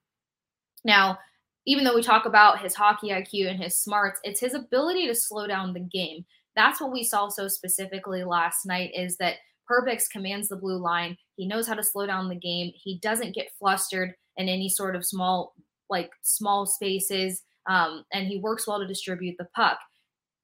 Now, 0.85 1.19
even 1.67 1.85
though 1.85 1.95
we 1.95 2.03
talk 2.03 2.25
about 2.25 2.61
his 2.61 2.75
hockey 2.75 3.09
IQ 3.09 3.51
and 3.51 3.63
his 3.63 3.79
smarts, 3.79 4.21
it's 4.23 4.41
his 4.41 4.55
ability 4.55 5.07
to 5.09 5.15
slow 5.15 5.47
down 5.47 5.73
the 5.73 5.81
game. 5.81 6.25
That's 6.57 6.81
what 6.81 6.93
we 6.93 7.05
saw 7.05 7.29
so 7.29 7.49
specifically 7.49 8.25
last 8.25 8.65
night 8.65 8.91
is 8.95 9.17
that 9.19 9.37
Perbix 9.71 10.11
commands 10.11 10.49
the 10.49 10.57
blue 10.57 10.79
line. 10.79 11.17
He 11.37 11.47
knows 11.47 11.67
how 11.67 11.75
to 11.75 11.83
slow 11.83 12.07
down 12.07 12.29
the 12.29 12.35
game. 12.35 12.73
He 12.75 12.99
doesn't 13.01 13.35
get 13.35 13.53
flustered 13.59 14.15
in 14.37 14.49
any 14.49 14.69
sort 14.69 14.97
of 14.97 15.05
small, 15.05 15.55
like 15.89 16.11
small 16.23 16.67
spaces. 16.67 17.43
Um, 17.69 18.05
and 18.13 18.27
he 18.27 18.39
works 18.39 18.67
well 18.67 18.81
to 18.81 18.87
distribute 18.87 19.37
the 19.39 19.49
puck 19.55 19.79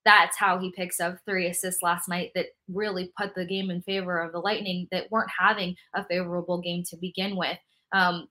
that's 0.07 0.39
how 0.39 0.59
he 0.59 0.71
picks 0.71 1.01
up 1.01 1.19
three 1.25 1.49
assists 1.49 1.83
last 1.83 2.09
night 2.09 2.31
that 2.37 2.47
really 2.73 3.13
put 3.19 3.35
the 3.35 3.45
game 3.45 3.71
in 3.71 3.83
favor 3.83 4.21
of 4.21 4.33
the 4.33 4.39
Lightning 4.39 4.87
that 4.93 5.11
weren't 5.11 5.31
having 5.37 5.75
a 5.95 6.05
favorable 6.05 6.61
game 6.61 6.85
to 6.85 6.97
begin 6.97 7.37
with. 7.37 7.59
Um, 7.93 8.29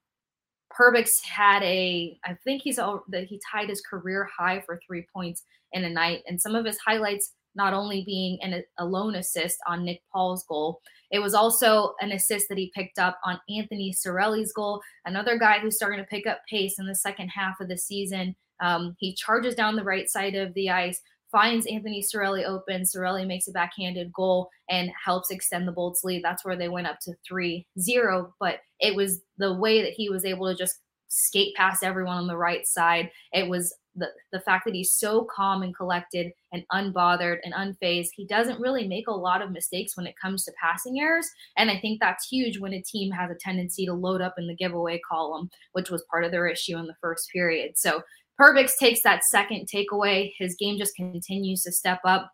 Perbix 0.74 1.22
had 1.24 1.62
a, 1.63 2.17
I 2.25 2.36
think 2.44 2.62
he's 2.62 2.79
all 2.79 3.03
that 3.10 3.25
he 3.25 3.39
tied 3.51 3.70
his 3.70 3.82
career 3.82 4.27
high 4.38 4.63
for 4.65 4.79
three 4.88 5.05
points 5.13 5.44
in 5.74 5.84
a 5.84 5.89
night, 5.89 6.24
and 6.27 6.41
some 6.41 6.55
of 6.55 6.65
his 6.65 6.77
highlights 6.79 7.34
not 7.55 7.74
only 7.74 8.03
being 8.05 8.38
an, 8.41 8.63
a 8.79 8.86
lone 8.86 9.15
assist 9.15 9.58
on 9.67 9.86
Nick 9.86 10.01
Paul's 10.12 10.46
goal, 10.48 10.82
it 11.12 11.20
was 11.20 11.34
also 11.34 11.94
an 12.01 12.12
assist 12.12 12.48
that 12.50 12.58
he 12.58 12.72
picked 12.74 13.00
up 13.00 13.20
on 13.24 13.39
Anthony 13.50 13.94
Cirelli's 13.94 14.51
goal, 14.53 14.82
another 15.05 15.38
guy 15.38 15.60
who's 15.60 15.75
starting 15.75 16.00
to 16.00 16.08
pick 16.08 16.25
up 16.25 16.39
pace 16.50 16.79
in 16.79 16.86
the 16.86 16.96
second 16.96 17.29
half 17.29 17.60
of 17.60 17.67
the 17.67 17.77
season. 17.77 18.36
Um, 18.62 18.96
he 19.00 19.13
charges 19.13 19.55
down 19.55 19.75
the 19.75 19.84
right 19.84 20.10
side 20.10 20.36
of 20.36 20.53
the 20.53 20.70
ice, 20.70 21.01
finds 21.35 21.65
Anthony 21.65 22.01
Cirelli 22.01 22.45
open. 22.45 22.83
Cirelli 22.83 23.27
makes 23.27 23.49
a 23.49 23.51
backhanded 23.51 24.13
goal 24.13 24.49
and 24.69 24.89
helps 25.03 25.31
extend 25.31 25.67
the 25.67 25.73
Bolts 25.73 26.01
lead. 26.05 26.23
That's 26.23 26.45
where 26.45 26.55
they 26.55 26.69
went 26.69 26.87
up 26.87 26.99
to 27.01 27.11
3 27.27 27.67
0. 27.77 28.33
But 28.39 28.59
it 28.79 28.95
was 28.95 29.19
the 29.37 29.53
way 29.53 29.81
that 29.81 29.91
he 29.91 30.09
was 30.09 30.23
able 30.23 30.47
to 30.47 30.55
just 30.55 30.79
skate 31.09 31.53
past 31.55 31.83
everyone 31.83 32.15
on 32.15 32.27
the 32.27 32.37
right 32.37 32.65
side. 32.65 33.11
It 33.33 33.49
was 33.49 33.75
the, 33.97 34.07
the 34.31 34.39
fact 34.39 34.63
that 34.65 34.73
he's 34.73 34.93
so 34.93 35.27
calm 35.35 35.61
and 35.61 35.75
collected 35.75 36.31
and 36.53 36.63
unbothered 36.71 37.39
and 37.43 37.53
unfazed. 37.53 38.09
He 38.15 38.25
doesn't 38.25 38.59
really 38.59 38.87
make 38.87 39.07
a 39.07 39.13
lot 39.13 39.41
of 39.41 39.51
mistakes 39.51 39.97
when 39.97 40.07
it 40.07 40.15
comes 40.21 40.45
to 40.45 40.53
passing 40.61 41.01
errors. 41.01 41.27
And 41.57 41.69
I 41.69 41.79
think 41.79 41.99
that's 41.99 42.29
huge 42.29 42.59
when 42.59 42.73
a 42.73 42.81
team 42.81 43.11
has 43.11 43.29
a 43.29 43.35
tendency 43.35 43.85
to 43.85 43.93
load 43.93 44.21
up 44.21 44.35
in 44.37 44.47
the 44.47 44.55
giveaway 44.55 45.01
column, 45.09 45.49
which 45.73 45.89
was 45.89 46.05
part 46.09 46.23
of 46.23 46.31
their 46.31 46.47
issue 46.47 46.77
in 46.77 46.87
the 46.87 46.95
first 47.01 47.29
period. 47.31 47.77
So 47.77 48.01
Perbix 48.39 48.77
takes 48.77 49.01
that 49.03 49.23
second 49.23 49.67
takeaway. 49.67 50.33
His 50.37 50.55
game 50.55 50.77
just 50.77 50.95
continues 50.95 51.63
to 51.63 51.71
step 51.71 51.99
up. 52.05 52.31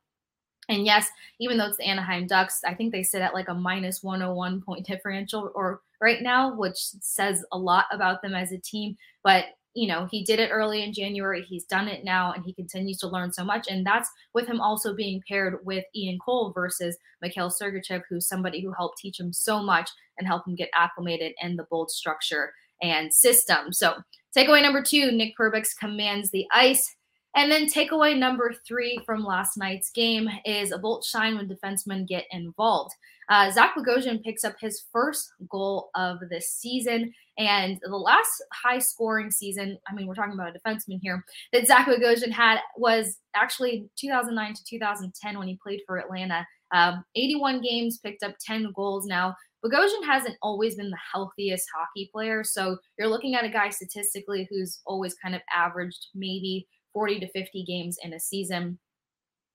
And 0.69 0.85
yes, 0.85 1.09
even 1.39 1.57
though 1.57 1.67
it's 1.67 1.77
the 1.77 1.85
Anaheim 1.87 2.27
Ducks, 2.27 2.61
I 2.65 2.73
think 2.73 2.91
they 2.91 3.03
sit 3.03 3.21
at 3.21 3.33
like 3.33 3.49
a 3.49 3.53
minus 3.53 4.01
101 4.03 4.61
point 4.61 4.85
differential 4.85 5.51
or 5.53 5.81
right 5.99 6.21
now, 6.21 6.55
which 6.55 6.77
says 6.77 7.43
a 7.51 7.57
lot 7.57 7.85
about 7.91 8.21
them 8.21 8.33
as 8.33 8.51
a 8.51 8.57
team. 8.57 8.95
But 9.23 9.45
you 9.73 9.87
know, 9.87 10.07
he 10.11 10.23
did 10.23 10.39
it 10.39 10.49
early 10.51 10.83
in 10.83 10.91
January. 10.91 11.43
He's 11.43 11.63
done 11.63 11.87
it 11.87 12.03
now, 12.03 12.33
and 12.33 12.43
he 12.43 12.53
continues 12.53 12.97
to 12.99 13.07
learn 13.07 13.31
so 13.31 13.45
much. 13.45 13.67
And 13.69 13.85
that's 13.85 14.09
with 14.33 14.45
him 14.45 14.59
also 14.59 14.93
being 14.93 15.23
paired 15.27 15.65
with 15.65 15.85
Ian 15.95 16.19
Cole 16.19 16.51
versus 16.53 16.97
Mikhail 17.21 17.49
Sergachev, 17.49 18.01
who's 18.09 18.27
somebody 18.27 18.61
who 18.61 18.73
helped 18.73 18.97
teach 18.97 19.17
him 19.17 19.31
so 19.31 19.63
much 19.63 19.89
and 20.17 20.27
help 20.27 20.45
him 20.45 20.55
get 20.55 20.69
acclimated 20.75 21.33
in 21.41 21.55
the 21.55 21.67
bold 21.69 21.89
structure 21.89 22.51
and 22.81 23.13
system. 23.13 23.71
So 23.73 23.95
Takeaway 24.35 24.61
number 24.61 24.81
two 24.81 25.11
Nick 25.11 25.37
Perbix 25.37 25.75
commands 25.77 26.31
the 26.31 26.45
ice. 26.53 26.95
And 27.33 27.49
then 27.49 27.65
takeaway 27.65 28.17
number 28.17 28.53
three 28.67 28.99
from 29.05 29.23
last 29.23 29.57
night's 29.57 29.89
game 29.91 30.29
is 30.45 30.71
a 30.71 30.77
bolt 30.77 31.05
shine 31.05 31.35
when 31.35 31.47
defensemen 31.47 32.05
get 32.05 32.25
involved. 32.31 32.93
Uh, 33.29 33.49
Zach 33.51 33.73
Bogosian 33.73 34.21
picks 34.21 34.43
up 34.43 34.55
his 34.59 34.83
first 34.91 35.31
goal 35.49 35.91
of 35.95 36.19
the 36.29 36.41
season. 36.41 37.13
And 37.37 37.79
the 37.83 37.95
last 37.95 38.43
high 38.51 38.79
scoring 38.79 39.31
season, 39.31 39.77
I 39.87 39.93
mean, 39.93 40.07
we're 40.07 40.15
talking 40.15 40.33
about 40.33 40.53
a 40.53 40.59
defenseman 40.59 40.99
here, 41.01 41.23
that 41.53 41.67
Zach 41.67 41.87
Bogosian 41.87 42.31
had 42.31 42.59
was 42.75 43.19
actually 43.33 43.89
2009 43.97 44.53
to 44.53 44.63
2010 44.65 45.39
when 45.39 45.47
he 45.47 45.57
played 45.63 45.81
for 45.87 45.97
Atlanta. 45.97 46.45
Um, 46.73 47.05
81 47.15 47.61
games, 47.61 47.97
picked 47.97 48.23
up 48.23 48.35
10 48.41 48.73
goals 48.75 49.05
now. 49.05 49.35
Bogosian 49.63 50.05
hasn't 50.05 50.37
always 50.41 50.75
been 50.75 50.89
the 50.89 50.97
healthiest 51.13 51.67
hockey 51.75 52.09
player. 52.11 52.43
So 52.43 52.77
you're 52.97 53.07
looking 53.07 53.35
at 53.35 53.45
a 53.45 53.49
guy 53.49 53.69
statistically 53.69 54.47
who's 54.49 54.81
always 54.85 55.13
kind 55.15 55.35
of 55.35 55.41
averaged 55.53 56.07
maybe 56.15 56.67
40 56.93 57.19
to 57.19 57.31
50 57.31 57.63
games 57.65 57.97
in 58.03 58.13
a 58.13 58.19
season. 58.19 58.79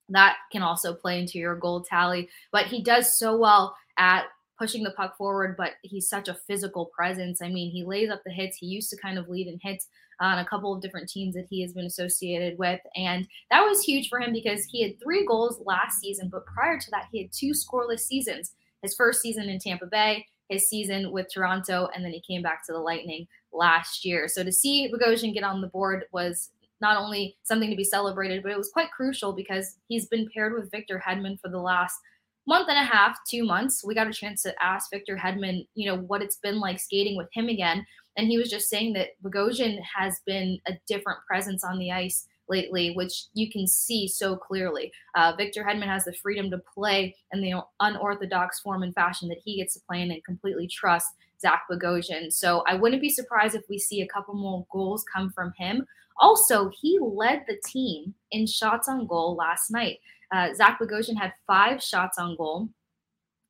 That 0.09 0.37
can 0.53 0.63
also 0.63 0.95
play 0.95 1.21
into 1.21 1.39
your 1.39 1.57
goal 1.57 1.83
tally. 1.83 2.29
But 2.53 2.67
he 2.67 2.83
does 2.83 3.19
so 3.19 3.37
well 3.37 3.77
at 3.99 4.27
pushing 4.59 4.83
the 4.83 4.93
puck 4.93 5.17
forward, 5.17 5.57
but 5.57 5.73
he's 5.83 6.09
such 6.09 6.29
a 6.29 6.39
physical 6.47 6.91
presence. 6.97 7.43
I 7.43 7.49
mean, 7.49 7.71
he 7.71 7.85
lays 7.85 8.09
up 8.09 8.23
the 8.25 8.33
hits. 8.33 8.57
He 8.57 8.67
used 8.67 8.91
to 8.91 8.97
kind 8.97 9.19
of 9.19 9.29
lead 9.29 9.49
in 9.49 9.59
hits 9.61 9.89
on 10.21 10.39
a 10.39 10.47
couple 10.47 10.75
of 10.75 10.81
different 10.81 11.11
teams 11.11 11.35
that 11.35 11.47
he 11.51 11.61
has 11.63 11.73
been 11.73 11.85
associated 11.85 12.59
with. 12.59 12.81
And 12.95 13.27
that 13.51 13.61
was 13.63 13.83
huge 13.83 14.09
for 14.09 14.19
him 14.19 14.33
because 14.33 14.65
he 14.65 14.83
had 14.83 15.01
three 15.03 15.27
goals 15.27 15.61
last 15.67 16.01
season, 16.01 16.31
but 16.31 16.47
prior 16.47 16.79
to 16.79 16.91
that, 16.93 17.09
he 17.13 17.23
had 17.23 17.33
two 17.33 17.51
scoreless 17.51 18.01
seasons 18.01 18.53
his 18.83 18.95
first 18.95 19.21
season 19.21 19.49
in 19.49 19.59
Tampa 19.59 19.87
Bay, 19.87 20.27
his 20.49 20.69
season 20.69 21.13
with 21.13 21.27
Toronto, 21.33 21.89
and 21.95 22.05
then 22.05 22.13
he 22.13 22.21
came 22.21 22.43
back 22.43 22.65
to 22.67 22.73
the 22.73 22.79
Lightning 22.79 23.27
last 23.53 24.05
year. 24.05 24.29
So 24.29 24.45
to 24.45 24.53
see 24.53 24.93
Bogosian 24.93 25.35
get 25.35 25.43
on 25.43 25.61
the 25.61 25.69
board 25.69 26.05
was 26.13 26.51
not 26.81 26.97
only 26.97 27.37
something 27.43 27.71
to 27.71 27.77
be 27.77 27.85
celebrated, 27.85 28.43
but 28.43 28.53
it 28.53 28.59
was 28.59 28.71
quite 28.71 28.91
crucial 28.91 29.33
because 29.33 29.77
he's 29.89 30.07
been 30.07 30.29
paired 30.35 30.53
with 30.53 30.71
Victor 30.71 31.03
Hedman 31.05 31.41
for 31.41 31.49
the 31.49 31.59
last 31.59 31.99
month 32.47 32.69
and 32.69 32.79
a 32.79 32.85
half, 32.85 33.19
two 33.29 33.45
months. 33.45 33.85
We 33.85 33.95
got 33.95 34.07
a 34.07 34.13
chance 34.13 34.43
to 34.43 34.55
ask 34.63 34.91
Victor 34.91 35.17
Hedman, 35.17 35.67
you 35.75 35.91
know, 35.91 35.99
what 35.99 36.23
it's 36.23 36.37
been 36.37 36.61
like 36.61 36.79
skating 36.79 37.17
with 37.17 37.29
him 37.33 37.49
again. 37.49 37.85
And 38.17 38.29
he 38.29 38.39
was 38.39 38.51
just 38.51 38.69
saying 38.69 38.93
that 38.95 39.11
Bogosian 39.23 39.79
has 39.83 40.21
been 40.27 40.59
a 40.67 40.75
different 40.87 41.19
presence 41.27 41.65
on 41.65 41.79
the 41.79 41.91
ice 41.91 42.27
lately, 42.49 42.93
which 42.95 43.25
you 43.35 43.51
can 43.51 43.67
see 43.67 44.07
so 44.09 44.37
clearly. 44.37 44.93
Uh, 45.15 45.33
Victor 45.37 45.65
Hedman 45.65 45.87
has 45.87 46.05
the 46.05 46.13
freedom 46.15 46.51
to 46.51 46.59
play 46.59 47.15
in 47.33 47.41
the 47.41 47.61
unorthodox 47.81 48.61
form 48.61 48.83
and 48.83 48.95
fashion 48.95 49.29
that 49.29 49.41
he 49.45 49.57
gets 49.57 49.75
to 49.75 49.81
play 49.87 50.03
in 50.03 50.11
and 50.11 50.25
completely 50.25 50.67
trust 50.67 51.09
Zach 51.41 51.65
Bogosian. 51.71 52.33
So 52.33 52.63
I 52.67 52.75
wouldn't 52.75 53.03
be 53.03 53.11
surprised 53.11 53.55
if 53.55 53.69
we 53.69 53.79
see 53.79 54.03
a 54.03 54.09
couple 54.09 54.35
more 54.35 54.67
goals 54.71 55.05
come 55.13 55.31
from 55.31 55.53
him. 55.59 55.87
Also, 56.19 56.71
he 56.81 56.99
led 57.01 57.45
the 57.47 57.61
team 57.67 58.15
in 58.31 58.47
shots 58.47 58.89
on 58.89 59.07
goal 59.07 59.37
last 59.37 59.71
night. 59.71 59.99
Uh, 60.33 60.55
Zach 60.55 60.79
Bogosian 60.81 61.17
had 61.17 61.33
five 61.47 61.83
shots 61.83 62.19
on 62.19 62.37
goal. 62.37 62.69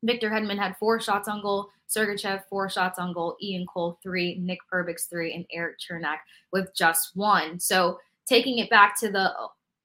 Victor 0.02 0.30
Hedman 0.30 0.58
had 0.58 0.76
four 0.78 1.00
shots 1.00 1.28
on 1.28 1.42
goal. 1.42 1.70
Sergachev, 1.88 2.42
four 2.50 2.68
shots 2.68 2.98
on 2.98 3.12
goal. 3.12 3.36
Ian 3.40 3.66
Cole, 3.66 3.98
three. 4.02 4.38
Nick 4.40 4.58
Perbix, 4.72 5.08
three. 5.08 5.34
And 5.34 5.46
Erik 5.52 5.76
Cernak 5.78 6.18
with 6.52 6.74
just 6.74 7.12
one. 7.14 7.60
So 7.60 7.98
taking 8.28 8.58
it 8.58 8.70
back 8.70 8.98
to 9.00 9.10
the 9.10 9.32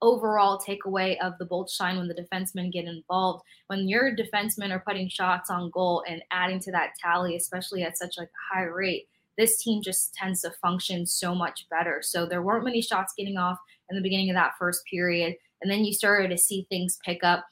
overall 0.01 0.59
takeaway 0.59 1.15
of 1.21 1.33
the 1.37 1.45
bolt 1.45 1.69
shine 1.69 1.97
when 1.97 2.07
the 2.07 2.15
defensemen 2.15 2.71
get 2.71 2.85
involved. 2.85 3.43
When 3.67 3.87
your 3.87 4.15
defensemen 4.15 4.71
are 4.71 4.83
putting 4.85 5.07
shots 5.07 5.49
on 5.49 5.69
goal 5.71 6.03
and 6.07 6.23
adding 6.31 6.59
to 6.61 6.71
that 6.71 6.93
tally, 7.01 7.35
especially 7.35 7.83
at 7.83 7.97
such 7.97 8.17
like 8.17 8.27
a 8.27 8.55
high 8.55 8.63
rate, 8.63 9.07
this 9.37 9.61
team 9.61 9.81
just 9.81 10.13
tends 10.15 10.41
to 10.41 10.51
function 10.61 11.05
so 11.05 11.33
much 11.35 11.67
better. 11.69 11.99
So 12.01 12.25
there 12.25 12.41
weren't 12.41 12.65
many 12.65 12.81
shots 12.81 13.13
getting 13.17 13.37
off 13.37 13.57
in 13.89 13.95
the 13.95 14.01
beginning 14.01 14.29
of 14.29 14.35
that 14.35 14.53
first 14.57 14.83
period. 14.85 15.35
And 15.61 15.71
then 15.71 15.85
you 15.85 15.93
started 15.93 16.29
to 16.29 16.37
see 16.37 16.65
things 16.69 16.97
pick 17.05 17.23
up. 17.23 17.45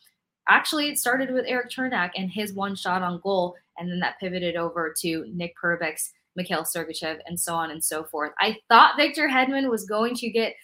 Actually, 0.47 0.89
it 0.89 0.97
started 0.97 1.31
with 1.31 1.45
Erik 1.47 1.69
Cernak 1.69 2.11
and 2.15 2.31
his 2.31 2.53
one 2.53 2.75
shot 2.75 3.03
on 3.03 3.21
goal, 3.21 3.55
and 3.77 3.89
then 3.89 3.99
that 3.99 4.19
pivoted 4.19 4.55
over 4.55 4.93
to 4.99 5.25
Nick 5.31 5.53
Perbix, 5.61 6.09
Mikhail 6.35 6.63
Sergachev, 6.63 7.19
and 7.27 7.39
so 7.39 7.53
on 7.53 7.69
and 7.69 7.83
so 7.83 8.03
forth. 8.03 8.31
I 8.39 8.57
thought 8.67 8.97
Victor 8.97 9.27
Hedman 9.27 9.69
was 9.69 9.85
going 9.85 10.15
to 10.15 10.29
get 10.29 10.55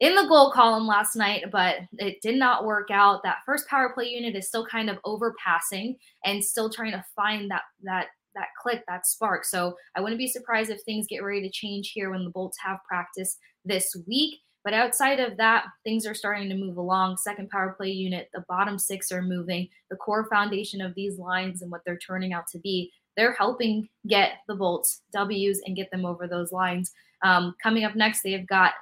in 0.00 0.14
the 0.14 0.26
goal 0.28 0.52
column 0.52 0.86
last 0.86 1.16
night, 1.16 1.46
but 1.50 1.76
it 1.98 2.20
did 2.22 2.36
not 2.36 2.64
work 2.64 2.88
out. 2.90 3.22
That 3.22 3.38
first 3.44 3.66
power 3.68 3.90
play 3.92 4.06
unit 4.06 4.36
is 4.36 4.46
still 4.46 4.64
kind 4.66 4.88
of 4.88 4.98
overpassing 5.04 5.96
and 6.24 6.42
still 6.42 6.70
trying 6.70 6.92
to 6.92 7.04
find 7.16 7.50
that 7.50 7.62
that 7.82 8.06
that 8.34 8.48
click, 8.60 8.84
that 8.86 9.06
spark. 9.06 9.44
So 9.44 9.76
I 9.96 10.00
wouldn't 10.00 10.18
be 10.18 10.28
surprised 10.28 10.70
if 10.70 10.80
things 10.82 11.06
get 11.08 11.24
ready 11.24 11.42
to 11.42 11.50
change 11.50 11.90
here 11.90 12.10
when 12.10 12.24
the 12.24 12.30
Bolts 12.30 12.58
have 12.64 12.78
practice 12.86 13.36
this 13.64 13.96
week. 14.06 14.40
But 14.64 14.74
outside 14.74 15.18
of 15.18 15.36
that, 15.38 15.64
things 15.82 16.06
are 16.06 16.14
starting 16.14 16.48
to 16.50 16.56
move 16.56 16.76
along. 16.76 17.16
Second 17.16 17.48
power 17.48 17.74
play 17.76 17.90
unit, 17.90 18.28
the 18.32 18.44
bottom 18.48 18.78
six 18.78 19.10
are 19.10 19.22
moving. 19.22 19.68
The 19.90 19.96
core 19.96 20.28
foundation 20.30 20.80
of 20.80 20.94
these 20.94 21.18
lines 21.18 21.62
and 21.62 21.70
what 21.70 21.80
they're 21.86 21.98
turning 21.98 22.32
out 22.32 22.46
to 22.48 22.58
be, 22.58 22.92
they're 23.16 23.32
helping 23.32 23.88
get 24.06 24.32
the 24.46 24.54
Bolts 24.54 25.02
W's 25.12 25.60
and 25.64 25.74
get 25.74 25.90
them 25.90 26.04
over 26.04 26.28
those 26.28 26.52
lines. 26.52 26.92
Um, 27.22 27.54
coming 27.62 27.84
up 27.84 27.96
next, 27.96 28.22
they've 28.22 28.46
got 28.46 28.74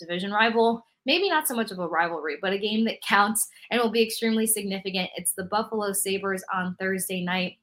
division 0.00 0.32
rival. 0.32 0.84
Maybe 1.06 1.28
not 1.28 1.46
so 1.46 1.54
much 1.54 1.70
of 1.70 1.78
a 1.78 1.86
rivalry, 1.86 2.36
but 2.42 2.52
a 2.52 2.58
game 2.58 2.84
that 2.86 3.00
counts 3.02 3.48
and 3.70 3.80
will 3.80 3.90
be 3.90 4.02
extremely 4.02 4.46
significant. 4.46 5.10
It's 5.16 5.32
the 5.32 5.44
Buffalo 5.44 5.92
Sabres 5.92 6.44
on 6.52 6.76
Thursday 6.78 7.24
night. 7.24 7.58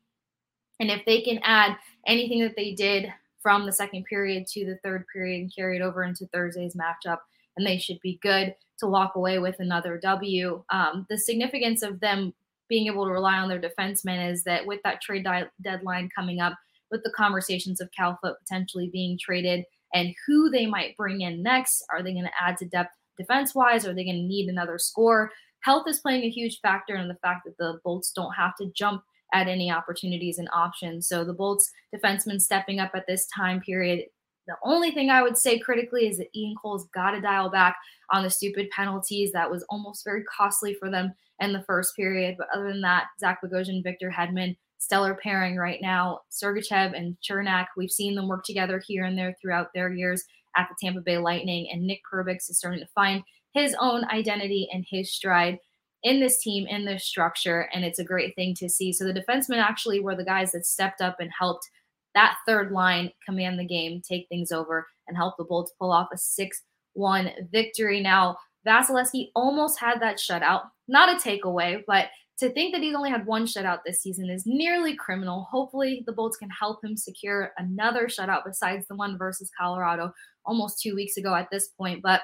And 0.79 0.89
if 0.89 1.05
they 1.05 1.21
can 1.21 1.39
add 1.43 1.77
anything 2.05 2.41
that 2.41 2.55
they 2.55 2.73
did 2.73 3.13
from 3.41 3.65
the 3.65 3.71
second 3.71 4.05
period 4.05 4.47
to 4.47 4.65
the 4.65 4.77
third 4.83 5.05
period 5.11 5.41
and 5.41 5.55
carry 5.55 5.77
it 5.77 5.81
over 5.81 6.03
into 6.03 6.27
Thursday's 6.27 6.75
matchup, 6.75 7.19
and 7.57 7.65
they 7.65 7.77
should 7.77 7.99
be 8.01 8.19
good 8.21 8.55
to 8.79 8.87
walk 8.87 9.15
away 9.15 9.39
with 9.39 9.55
another 9.59 9.99
W. 10.01 10.63
Um, 10.69 11.05
the 11.09 11.17
significance 11.17 11.81
of 11.81 11.99
them 11.99 12.33
being 12.69 12.87
able 12.87 13.05
to 13.05 13.11
rely 13.11 13.37
on 13.37 13.49
their 13.49 13.61
defensemen 13.61 14.31
is 14.31 14.43
that 14.43 14.65
with 14.65 14.81
that 14.83 15.01
trade 15.01 15.23
di- 15.23 15.47
deadline 15.61 16.09
coming 16.15 16.39
up, 16.39 16.53
with 16.91 17.03
the 17.03 17.13
conversations 17.15 17.81
of 17.81 17.91
Cal 17.91 18.17
Foote 18.21 18.39
potentially 18.39 18.89
being 18.91 19.17
traded, 19.19 19.65
and 19.93 20.13
who 20.25 20.49
they 20.49 20.65
might 20.65 20.97
bring 20.97 21.21
in 21.21 21.43
next. 21.43 21.83
Are 21.91 22.03
they 22.03 22.13
going 22.13 22.25
to 22.25 22.41
add 22.41 22.57
to 22.57 22.65
depth 22.65 22.95
defense 23.17 23.55
wise? 23.55 23.85
Are 23.85 23.93
they 23.93 24.03
going 24.03 24.17
to 24.17 24.27
need 24.27 24.49
another 24.49 24.77
score? 24.77 25.31
Health 25.61 25.87
is 25.87 25.99
playing 25.99 26.23
a 26.23 26.29
huge 26.29 26.59
factor 26.61 26.95
in 26.95 27.07
the 27.07 27.15
fact 27.15 27.41
that 27.45 27.57
the 27.57 27.79
Bolts 27.83 28.11
don't 28.11 28.33
have 28.33 28.55
to 28.57 28.71
jump 28.75 29.03
at 29.33 29.47
any 29.47 29.71
opportunities 29.71 30.37
and 30.37 30.47
options. 30.53 31.07
So 31.07 31.23
the 31.23 31.33
Bolts 31.33 31.69
defensemen 31.93 32.41
stepping 32.41 32.79
up 32.79 32.91
at 32.93 33.05
this 33.07 33.27
time 33.35 33.59
period. 33.61 34.05
The 34.47 34.55
only 34.63 34.91
thing 34.91 35.09
I 35.09 35.21
would 35.21 35.37
say 35.37 35.59
critically 35.59 36.07
is 36.07 36.17
that 36.19 36.29
Ian 36.33 36.55
Cole's 36.61 36.87
got 36.93 37.11
to 37.11 37.19
dial 37.19 37.49
back 37.49 37.75
on 38.11 38.23
the 38.23 38.29
stupid 38.29 38.69
penalties. 38.69 39.33
That 39.33 39.51
was 39.51 39.65
almost 39.69 40.05
very 40.05 40.23
costly 40.23 40.73
for 40.75 40.89
them 40.89 41.13
in 41.39 41.53
the 41.53 41.63
first 41.63 41.95
period. 41.95 42.35
But 42.37 42.47
other 42.53 42.67
than 42.67 42.81
that, 42.81 43.05
Zach 43.19 43.39
Bogosian, 43.43 43.83
Victor 43.83 44.13
Hedman, 44.15 44.55
stellar 44.79 45.15
pairing 45.15 45.57
right 45.57 45.81
now. 45.81 46.21
Sergachev 46.31 46.97
and 46.97 47.17
Cernak, 47.27 47.67
we've 47.75 47.91
seen 47.91 48.15
them 48.15 48.27
work 48.27 48.43
together 48.43 48.81
here 48.85 49.05
and 49.05 49.17
there 49.17 49.35
throughout 49.41 49.73
their 49.73 49.91
years 49.91 50.23
at 50.55 50.67
the 50.69 50.75
Tampa 50.81 51.01
Bay 51.01 51.17
Lightning, 51.17 51.69
and 51.71 51.85
Nick 51.85 52.01
Perbix 52.11 52.49
is 52.49 52.57
starting 52.57 52.79
to 52.79 52.87
find 52.95 53.23
his 53.53 53.75
own 53.79 54.05
identity 54.05 54.67
and 54.71 54.85
his 54.89 55.11
stride 55.13 55.59
in 56.03 56.19
this 56.19 56.41
team, 56.41 56.67
in 56.67 56.85
this 56.85 57.05
structure, 57.05 57.69
and 57.73 57.83
it's 57.83 57.99
a 57.99 58.03
great 58.03 58.35
thing 58.35 58.53
to 58.55 58.69
see. 58.69 58.93
So 58.93 59.05
the 59.05 59.13
defensemen 59.13 59.57
actually 59.57 59.99
were 59.99 60.15
the 60.15 60.23
guys 60.23 60.51
that 60.51 60.65
stepped 60.65 61.01
up 61.01 61.17
and 61.19 61.31
helped 61.37 61.69
that 62.13 62.37
third 62.47 62.71
line 62.71 63.11
command 63.25 63.59
the 63.59 63.65
game, 63.65 64.01
take 64.01 64.27
things 64.29 64.51
over, 64.51 64.87
and 65.07 65.17
help 65.17 65.37
the 65.37 65.43
Bolts 65.43 65.73
pull 65.79 65.91
off 65.91 66.09
a 66.13 66.17
6 66.17 66.61
1 66.93 67.31
victory. 67.51 68.01
Now, 68.01 68.37
Vasilevskiy 68.65 69.31
almost 69.35 69.79
had 69.79 70.01
that 70.01 70.17
shutout. 70.17 70.63
Not 70.87 71.09
a 71.09 71.15
takeaway, 71.15 71.83
but 71.85 72.07
to 72.39 72.49
think 72.49 72.73
that 72.73 72.81
he's 72.81 72.95
only 72.95 73.09
had 73.09 73.25
one 73.25 73.45
shutout 73.45 73.79
this 73.85 74.01
season 74.01 74.29
is 74.29 74.45
nearly 74.45 74.95
criminal. 74.95 75.47
Hopefully, 75.49 76.03
the 76.05 76.13
Bolts 76.13 76.37
can 76.37 76.49
help 76.49 76.83
him 76.83 76.95
secure 76.95 77.51
another 77.57 78.07
shutout 78.07 78.45
besides 78.45 78.87
the 78.87 78.95
one 78.95 79.17
versus 79.17 79.49
Colorado 79.59 80.13
almost 80.45 80.79
two 80.81 80.95
weeks 80.95 81.17
ago 81.17 81.33
at 81.33 81.49
this 81.51 81.69
point. 81.69 82.01
But 82.03 82.21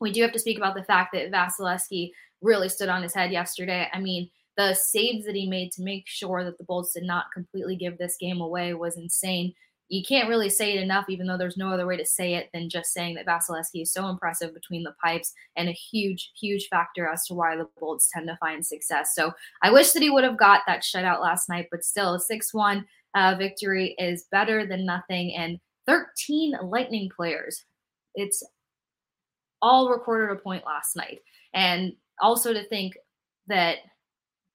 we 0.00 0.12
do 0.12 0.22
have 0.22 0.32
to 0.32 0.38
speak 0.38 0.58
about 0.58 0.74
the 0.74 0.84
fact 0.84 1.14
that 1.14 1.30
Vasilevskiy 1.30 2.10
really 2.42 2.68
stood 2.68 2.88
on 2.88 3.02
his 3.02 3.14
head 3.14 3.32
yesterday. 3.32 3.88
I 3.92 4.00
mean, 4.00 4.28
the 4.56 4.74
saves 4.74 5.24
that 5.24 5.34
he 5.34 5.48
made 5.48 5.72
to 5.72 5.82
make 5.82 6.04
sure 6.06 6.44
that 6.44 6.58
the 6.58 6.64
Bolts 6.64 6.92
did 6.92 7.04
not 7.04 7.26
completely 7.32 7.76
give 7.76 7.96
this 7.96 8.16
game 8.20 8.40
away 8.40 8.74
was 8.74 8.98
insane 8.98 9.54
you 9.92 10.02
can't 10.02 10.28
really 10.30 10.48
say 10.48 10.72
it 10.72 10.82
enough, 10.82 11.04
even 11.10 11.26
though 11.26 11.36
there's 11.36 11.58
no 11.58 11.68
other 11.68 11.86
way 11.86 11.98
to 11.98 12.06
say 12.06 12.32
it 12.32 12.48
than 12.54 12.70
just 12.70 12.94
saying 12.94 13.14
that 13.14 13.26
Vasilevskiy 13.26 13.82
is 13.82 13.92
so 13.92 14.08
impressive 14.08 14.54
between 14.54 14.84
the 14.84 14.94
pipes 15.04 15.34
and 15.54 15.68
a 15.68 15.72
huge, 15.72 16.32
huge 16.34 16.68
factor 16.68 17.06
as 17.06 17.26
to 17.26 17.34
why 17.34 17.56
the 17.56 17.68
Bolts 17.78 18.08
tend 18.10 18.26
to 18.28 18.36
find 18.38 18.64
success. 18.64 19.14
So 19.14 19.32
I 19.60 19.70
wish 19.70 19.92
that 19.92 20.00
he 20.00 20.08
would 20.08 20.24
have 20.24 20.38
got 20.38 20.62
that 20.66 20.80
shutout 20.80 21.20
last 21.20 21.50
night, 21.50 21.66
but 21.70 21.84
still, 21.84 22.14
a 22.14 22.20
6 22.20 22.54
1 22.54 22.86
uh, 23.14 23.34
victory 23.38 23.94
is 23.98 24.24
better 24.32 24.66
than 24.66 24.86
nothing. 24.86 25.34
And 25.34 25.60
13 25.86 26.54
Lightning 26.62 27.10
players. 27.14 27.62
It's 28.14 28.42
all 29.60 29.90
recorded 29.90 30.34
a 30.34 30.40
point 30.40 30.64
last 30.64 30.96
night. 30.96 31.18
And 31.52 31.92
also 32.18 32.54
to 32.54 32.64
think 32.64 32.94
that 33.46 33.80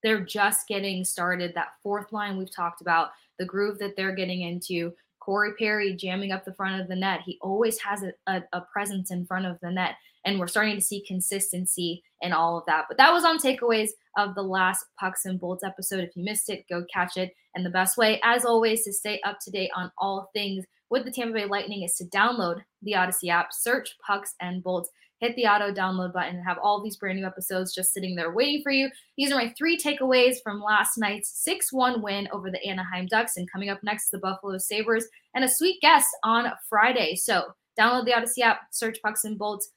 they're 0.01 0.25
just 0.25 0.67
getting 0.67 1.05
started. 1.05 1.53
That 1.53 1.73
fourth 1.83 2.11
line 2.11 2.37
we've 2.37 2.55
talked 2.55 2.81
about, 2.81 3.09
the 3.37 3.45
groove 3.45 3.77
that 3.77 3.95
they're 3.95 4.15
getting 4.15 4.41
into, 4.41 4.93
Corey 5.27 5.51
Perry 5.59 5.93
jamming 5.93 6.31
up 6.31 6.45
the 6.45 6.53
front 6.53 6.79
of 6.79 6.87
the 6.87 6.95
net. 6.95 7.19
He 7.25 7.37
always 7.41 7.77
has 7.79 8.01
a, 8.01 8.13
a, 8.27 8.41
a, 8.53 8.61
presence 8.61 9.11
in 9.11 9.25
front 9.25 9.45
of 9.45 9.59
the 9.61 9.69
net. 9.69 9.95
And 10.23 10.39
we're 10.39 10.47
starting 10.47 10.75
to 10.75 10.81
see 10.81 11.03
consistency 11.05 12.01
in 12.21 12.31
all 12.31 12.57
of 12.57 12.63
that. 12.67 12.85
But 12.87 12.95
that 12.95 13.11
was 13.11 13.25
on 13.25 13.37
takeaways 13.37 13.89
of 14.17 14.35
the 14.35 14.41
last 14.41 14.85
Pucks 14.97 15.25
and 15.25 15.37
Bolts 15.37 15.65
episode. 15.65 16.05
If 16.05 16.15
you 16.15 16.23
missed 16.23 16.49
it, 16.49 16.63
go 16.69 16.85
catch 16.93 17.17
it. 17.17 17.33
And 17.55 17.65
the 17.65 17.69
best 17.69 17.97
way, 17.97 18.21
as 18.23 18.45
always, 18.45 18.85
to 18.85 18.93
stay 18.93 19.19
up 19.25 19.39
to 19.41 19.51
date 19.51 19.71
on 19.75 19.91
all 19.97 20.29
things 20.33 20.63
with 20.89 21.03
the 21.03 21.11
Tampa 21.11 21.33
Bay 21.33 21.45
Lightning 21.45 21.83
is 21.83 21.95
to 21.95 22.05
download 22.05 22.61
the 22.81 22.93
Audacy 22.93 23.27
app, 23.27 23.51
search 23.51 23.97
Pucks 24.07 24.33
and 24.39 24.63
Bolts 24.63 24.89
hit 25.19 25.35
the 25.35 25.45
auto 25.45 25.71
download 25.71 26.13
button 26.13 26.35
and 26.35 26.45
have 26.45 26.57
all 26.61 26.81
these 26.81 26.97
brand 26.97 27.19
new 27.19 27.25
episodes 27.25 27.73
just 27.73 27.93
sitting 27.93 28.15
there 28.15 28.31
waiting 28.31 28.61
for 28.61 28.71
you. 28.71 28.89
These 29.17 29.31
are 29.31 29.35
my 29.35 29.53
three 29.57 29.77
takeaways 29.77 30.35
from 30.43 30.61
last 30.61 30.97
night's 30.97 31.43
6 31.43 31.73
1 31.73 32.01
win 32.01 32.27
over 32.31 32.51
the 32.51 32.63
Anaheim 32.65 33.07
Ducks. 33.07 33.37
And 33.37 33.51
coming 33.51 33.69
up 33.69 33.79
next 33.83 34.09
the 34.09 34.19
Buffalo 34.19 34.57
Sabres 34.57 35.07
and 35.33 35.43
a 35.43 35.49
sweet 35.49 35.81
guest 35.81 36.07
on 36.23 36.51
Friday. 36.69 37.15
So 37.15 37.43
download 37.79 38.05
the 38.05 38.11
Audacy 38.11 38.43
app, 38.43 38.61
search 38.71 38.97
Pucks 39.03 39.23
and 39.23 39.37
Bolts, 39.37 39.71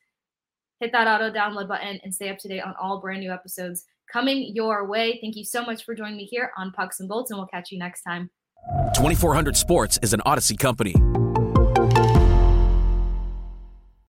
hit 0.81 0.93
that 0.93 1.07
auto 1.07 1.31
download 1.31 1.69
button, 1.69 2.01
and 2.03 2.15
stay 2.15 2.29
up 2.31 2.39
to 2.39 2.49
date 2.49 2.63
on 2.63 2.75
all 2.81 3.01
brand 3.01 3.21
new 3.21 3.33
episodes 3.33 3.85
coming 4.11 4.55
your 4.55 4.87
way. 4.87 5.19
Thank 5.21 5.37
you 5.37 5.45
so 5.45 5.65
much 5.65 5.85
for 5.85 5.95
joining 5.95 6.17
me 6.17 6.25
here 6.25 6.53
on 6.57 6.73
Pucks 6.73 7.01
and 7.01 7.09
Bolts, 7.09 7.31
and 7.31 7.39
we'll 7.39 7.47
catch 7.47 7.71
you 7.71 7.79
next 7.79 8.03
time. 8.03 8.31
2400 8.95 9.57
Sports 9.57 9.99
is 10.03 10.13
an 10.13 10.21
Audacy 10.27 10.59
company. 10.59 10.95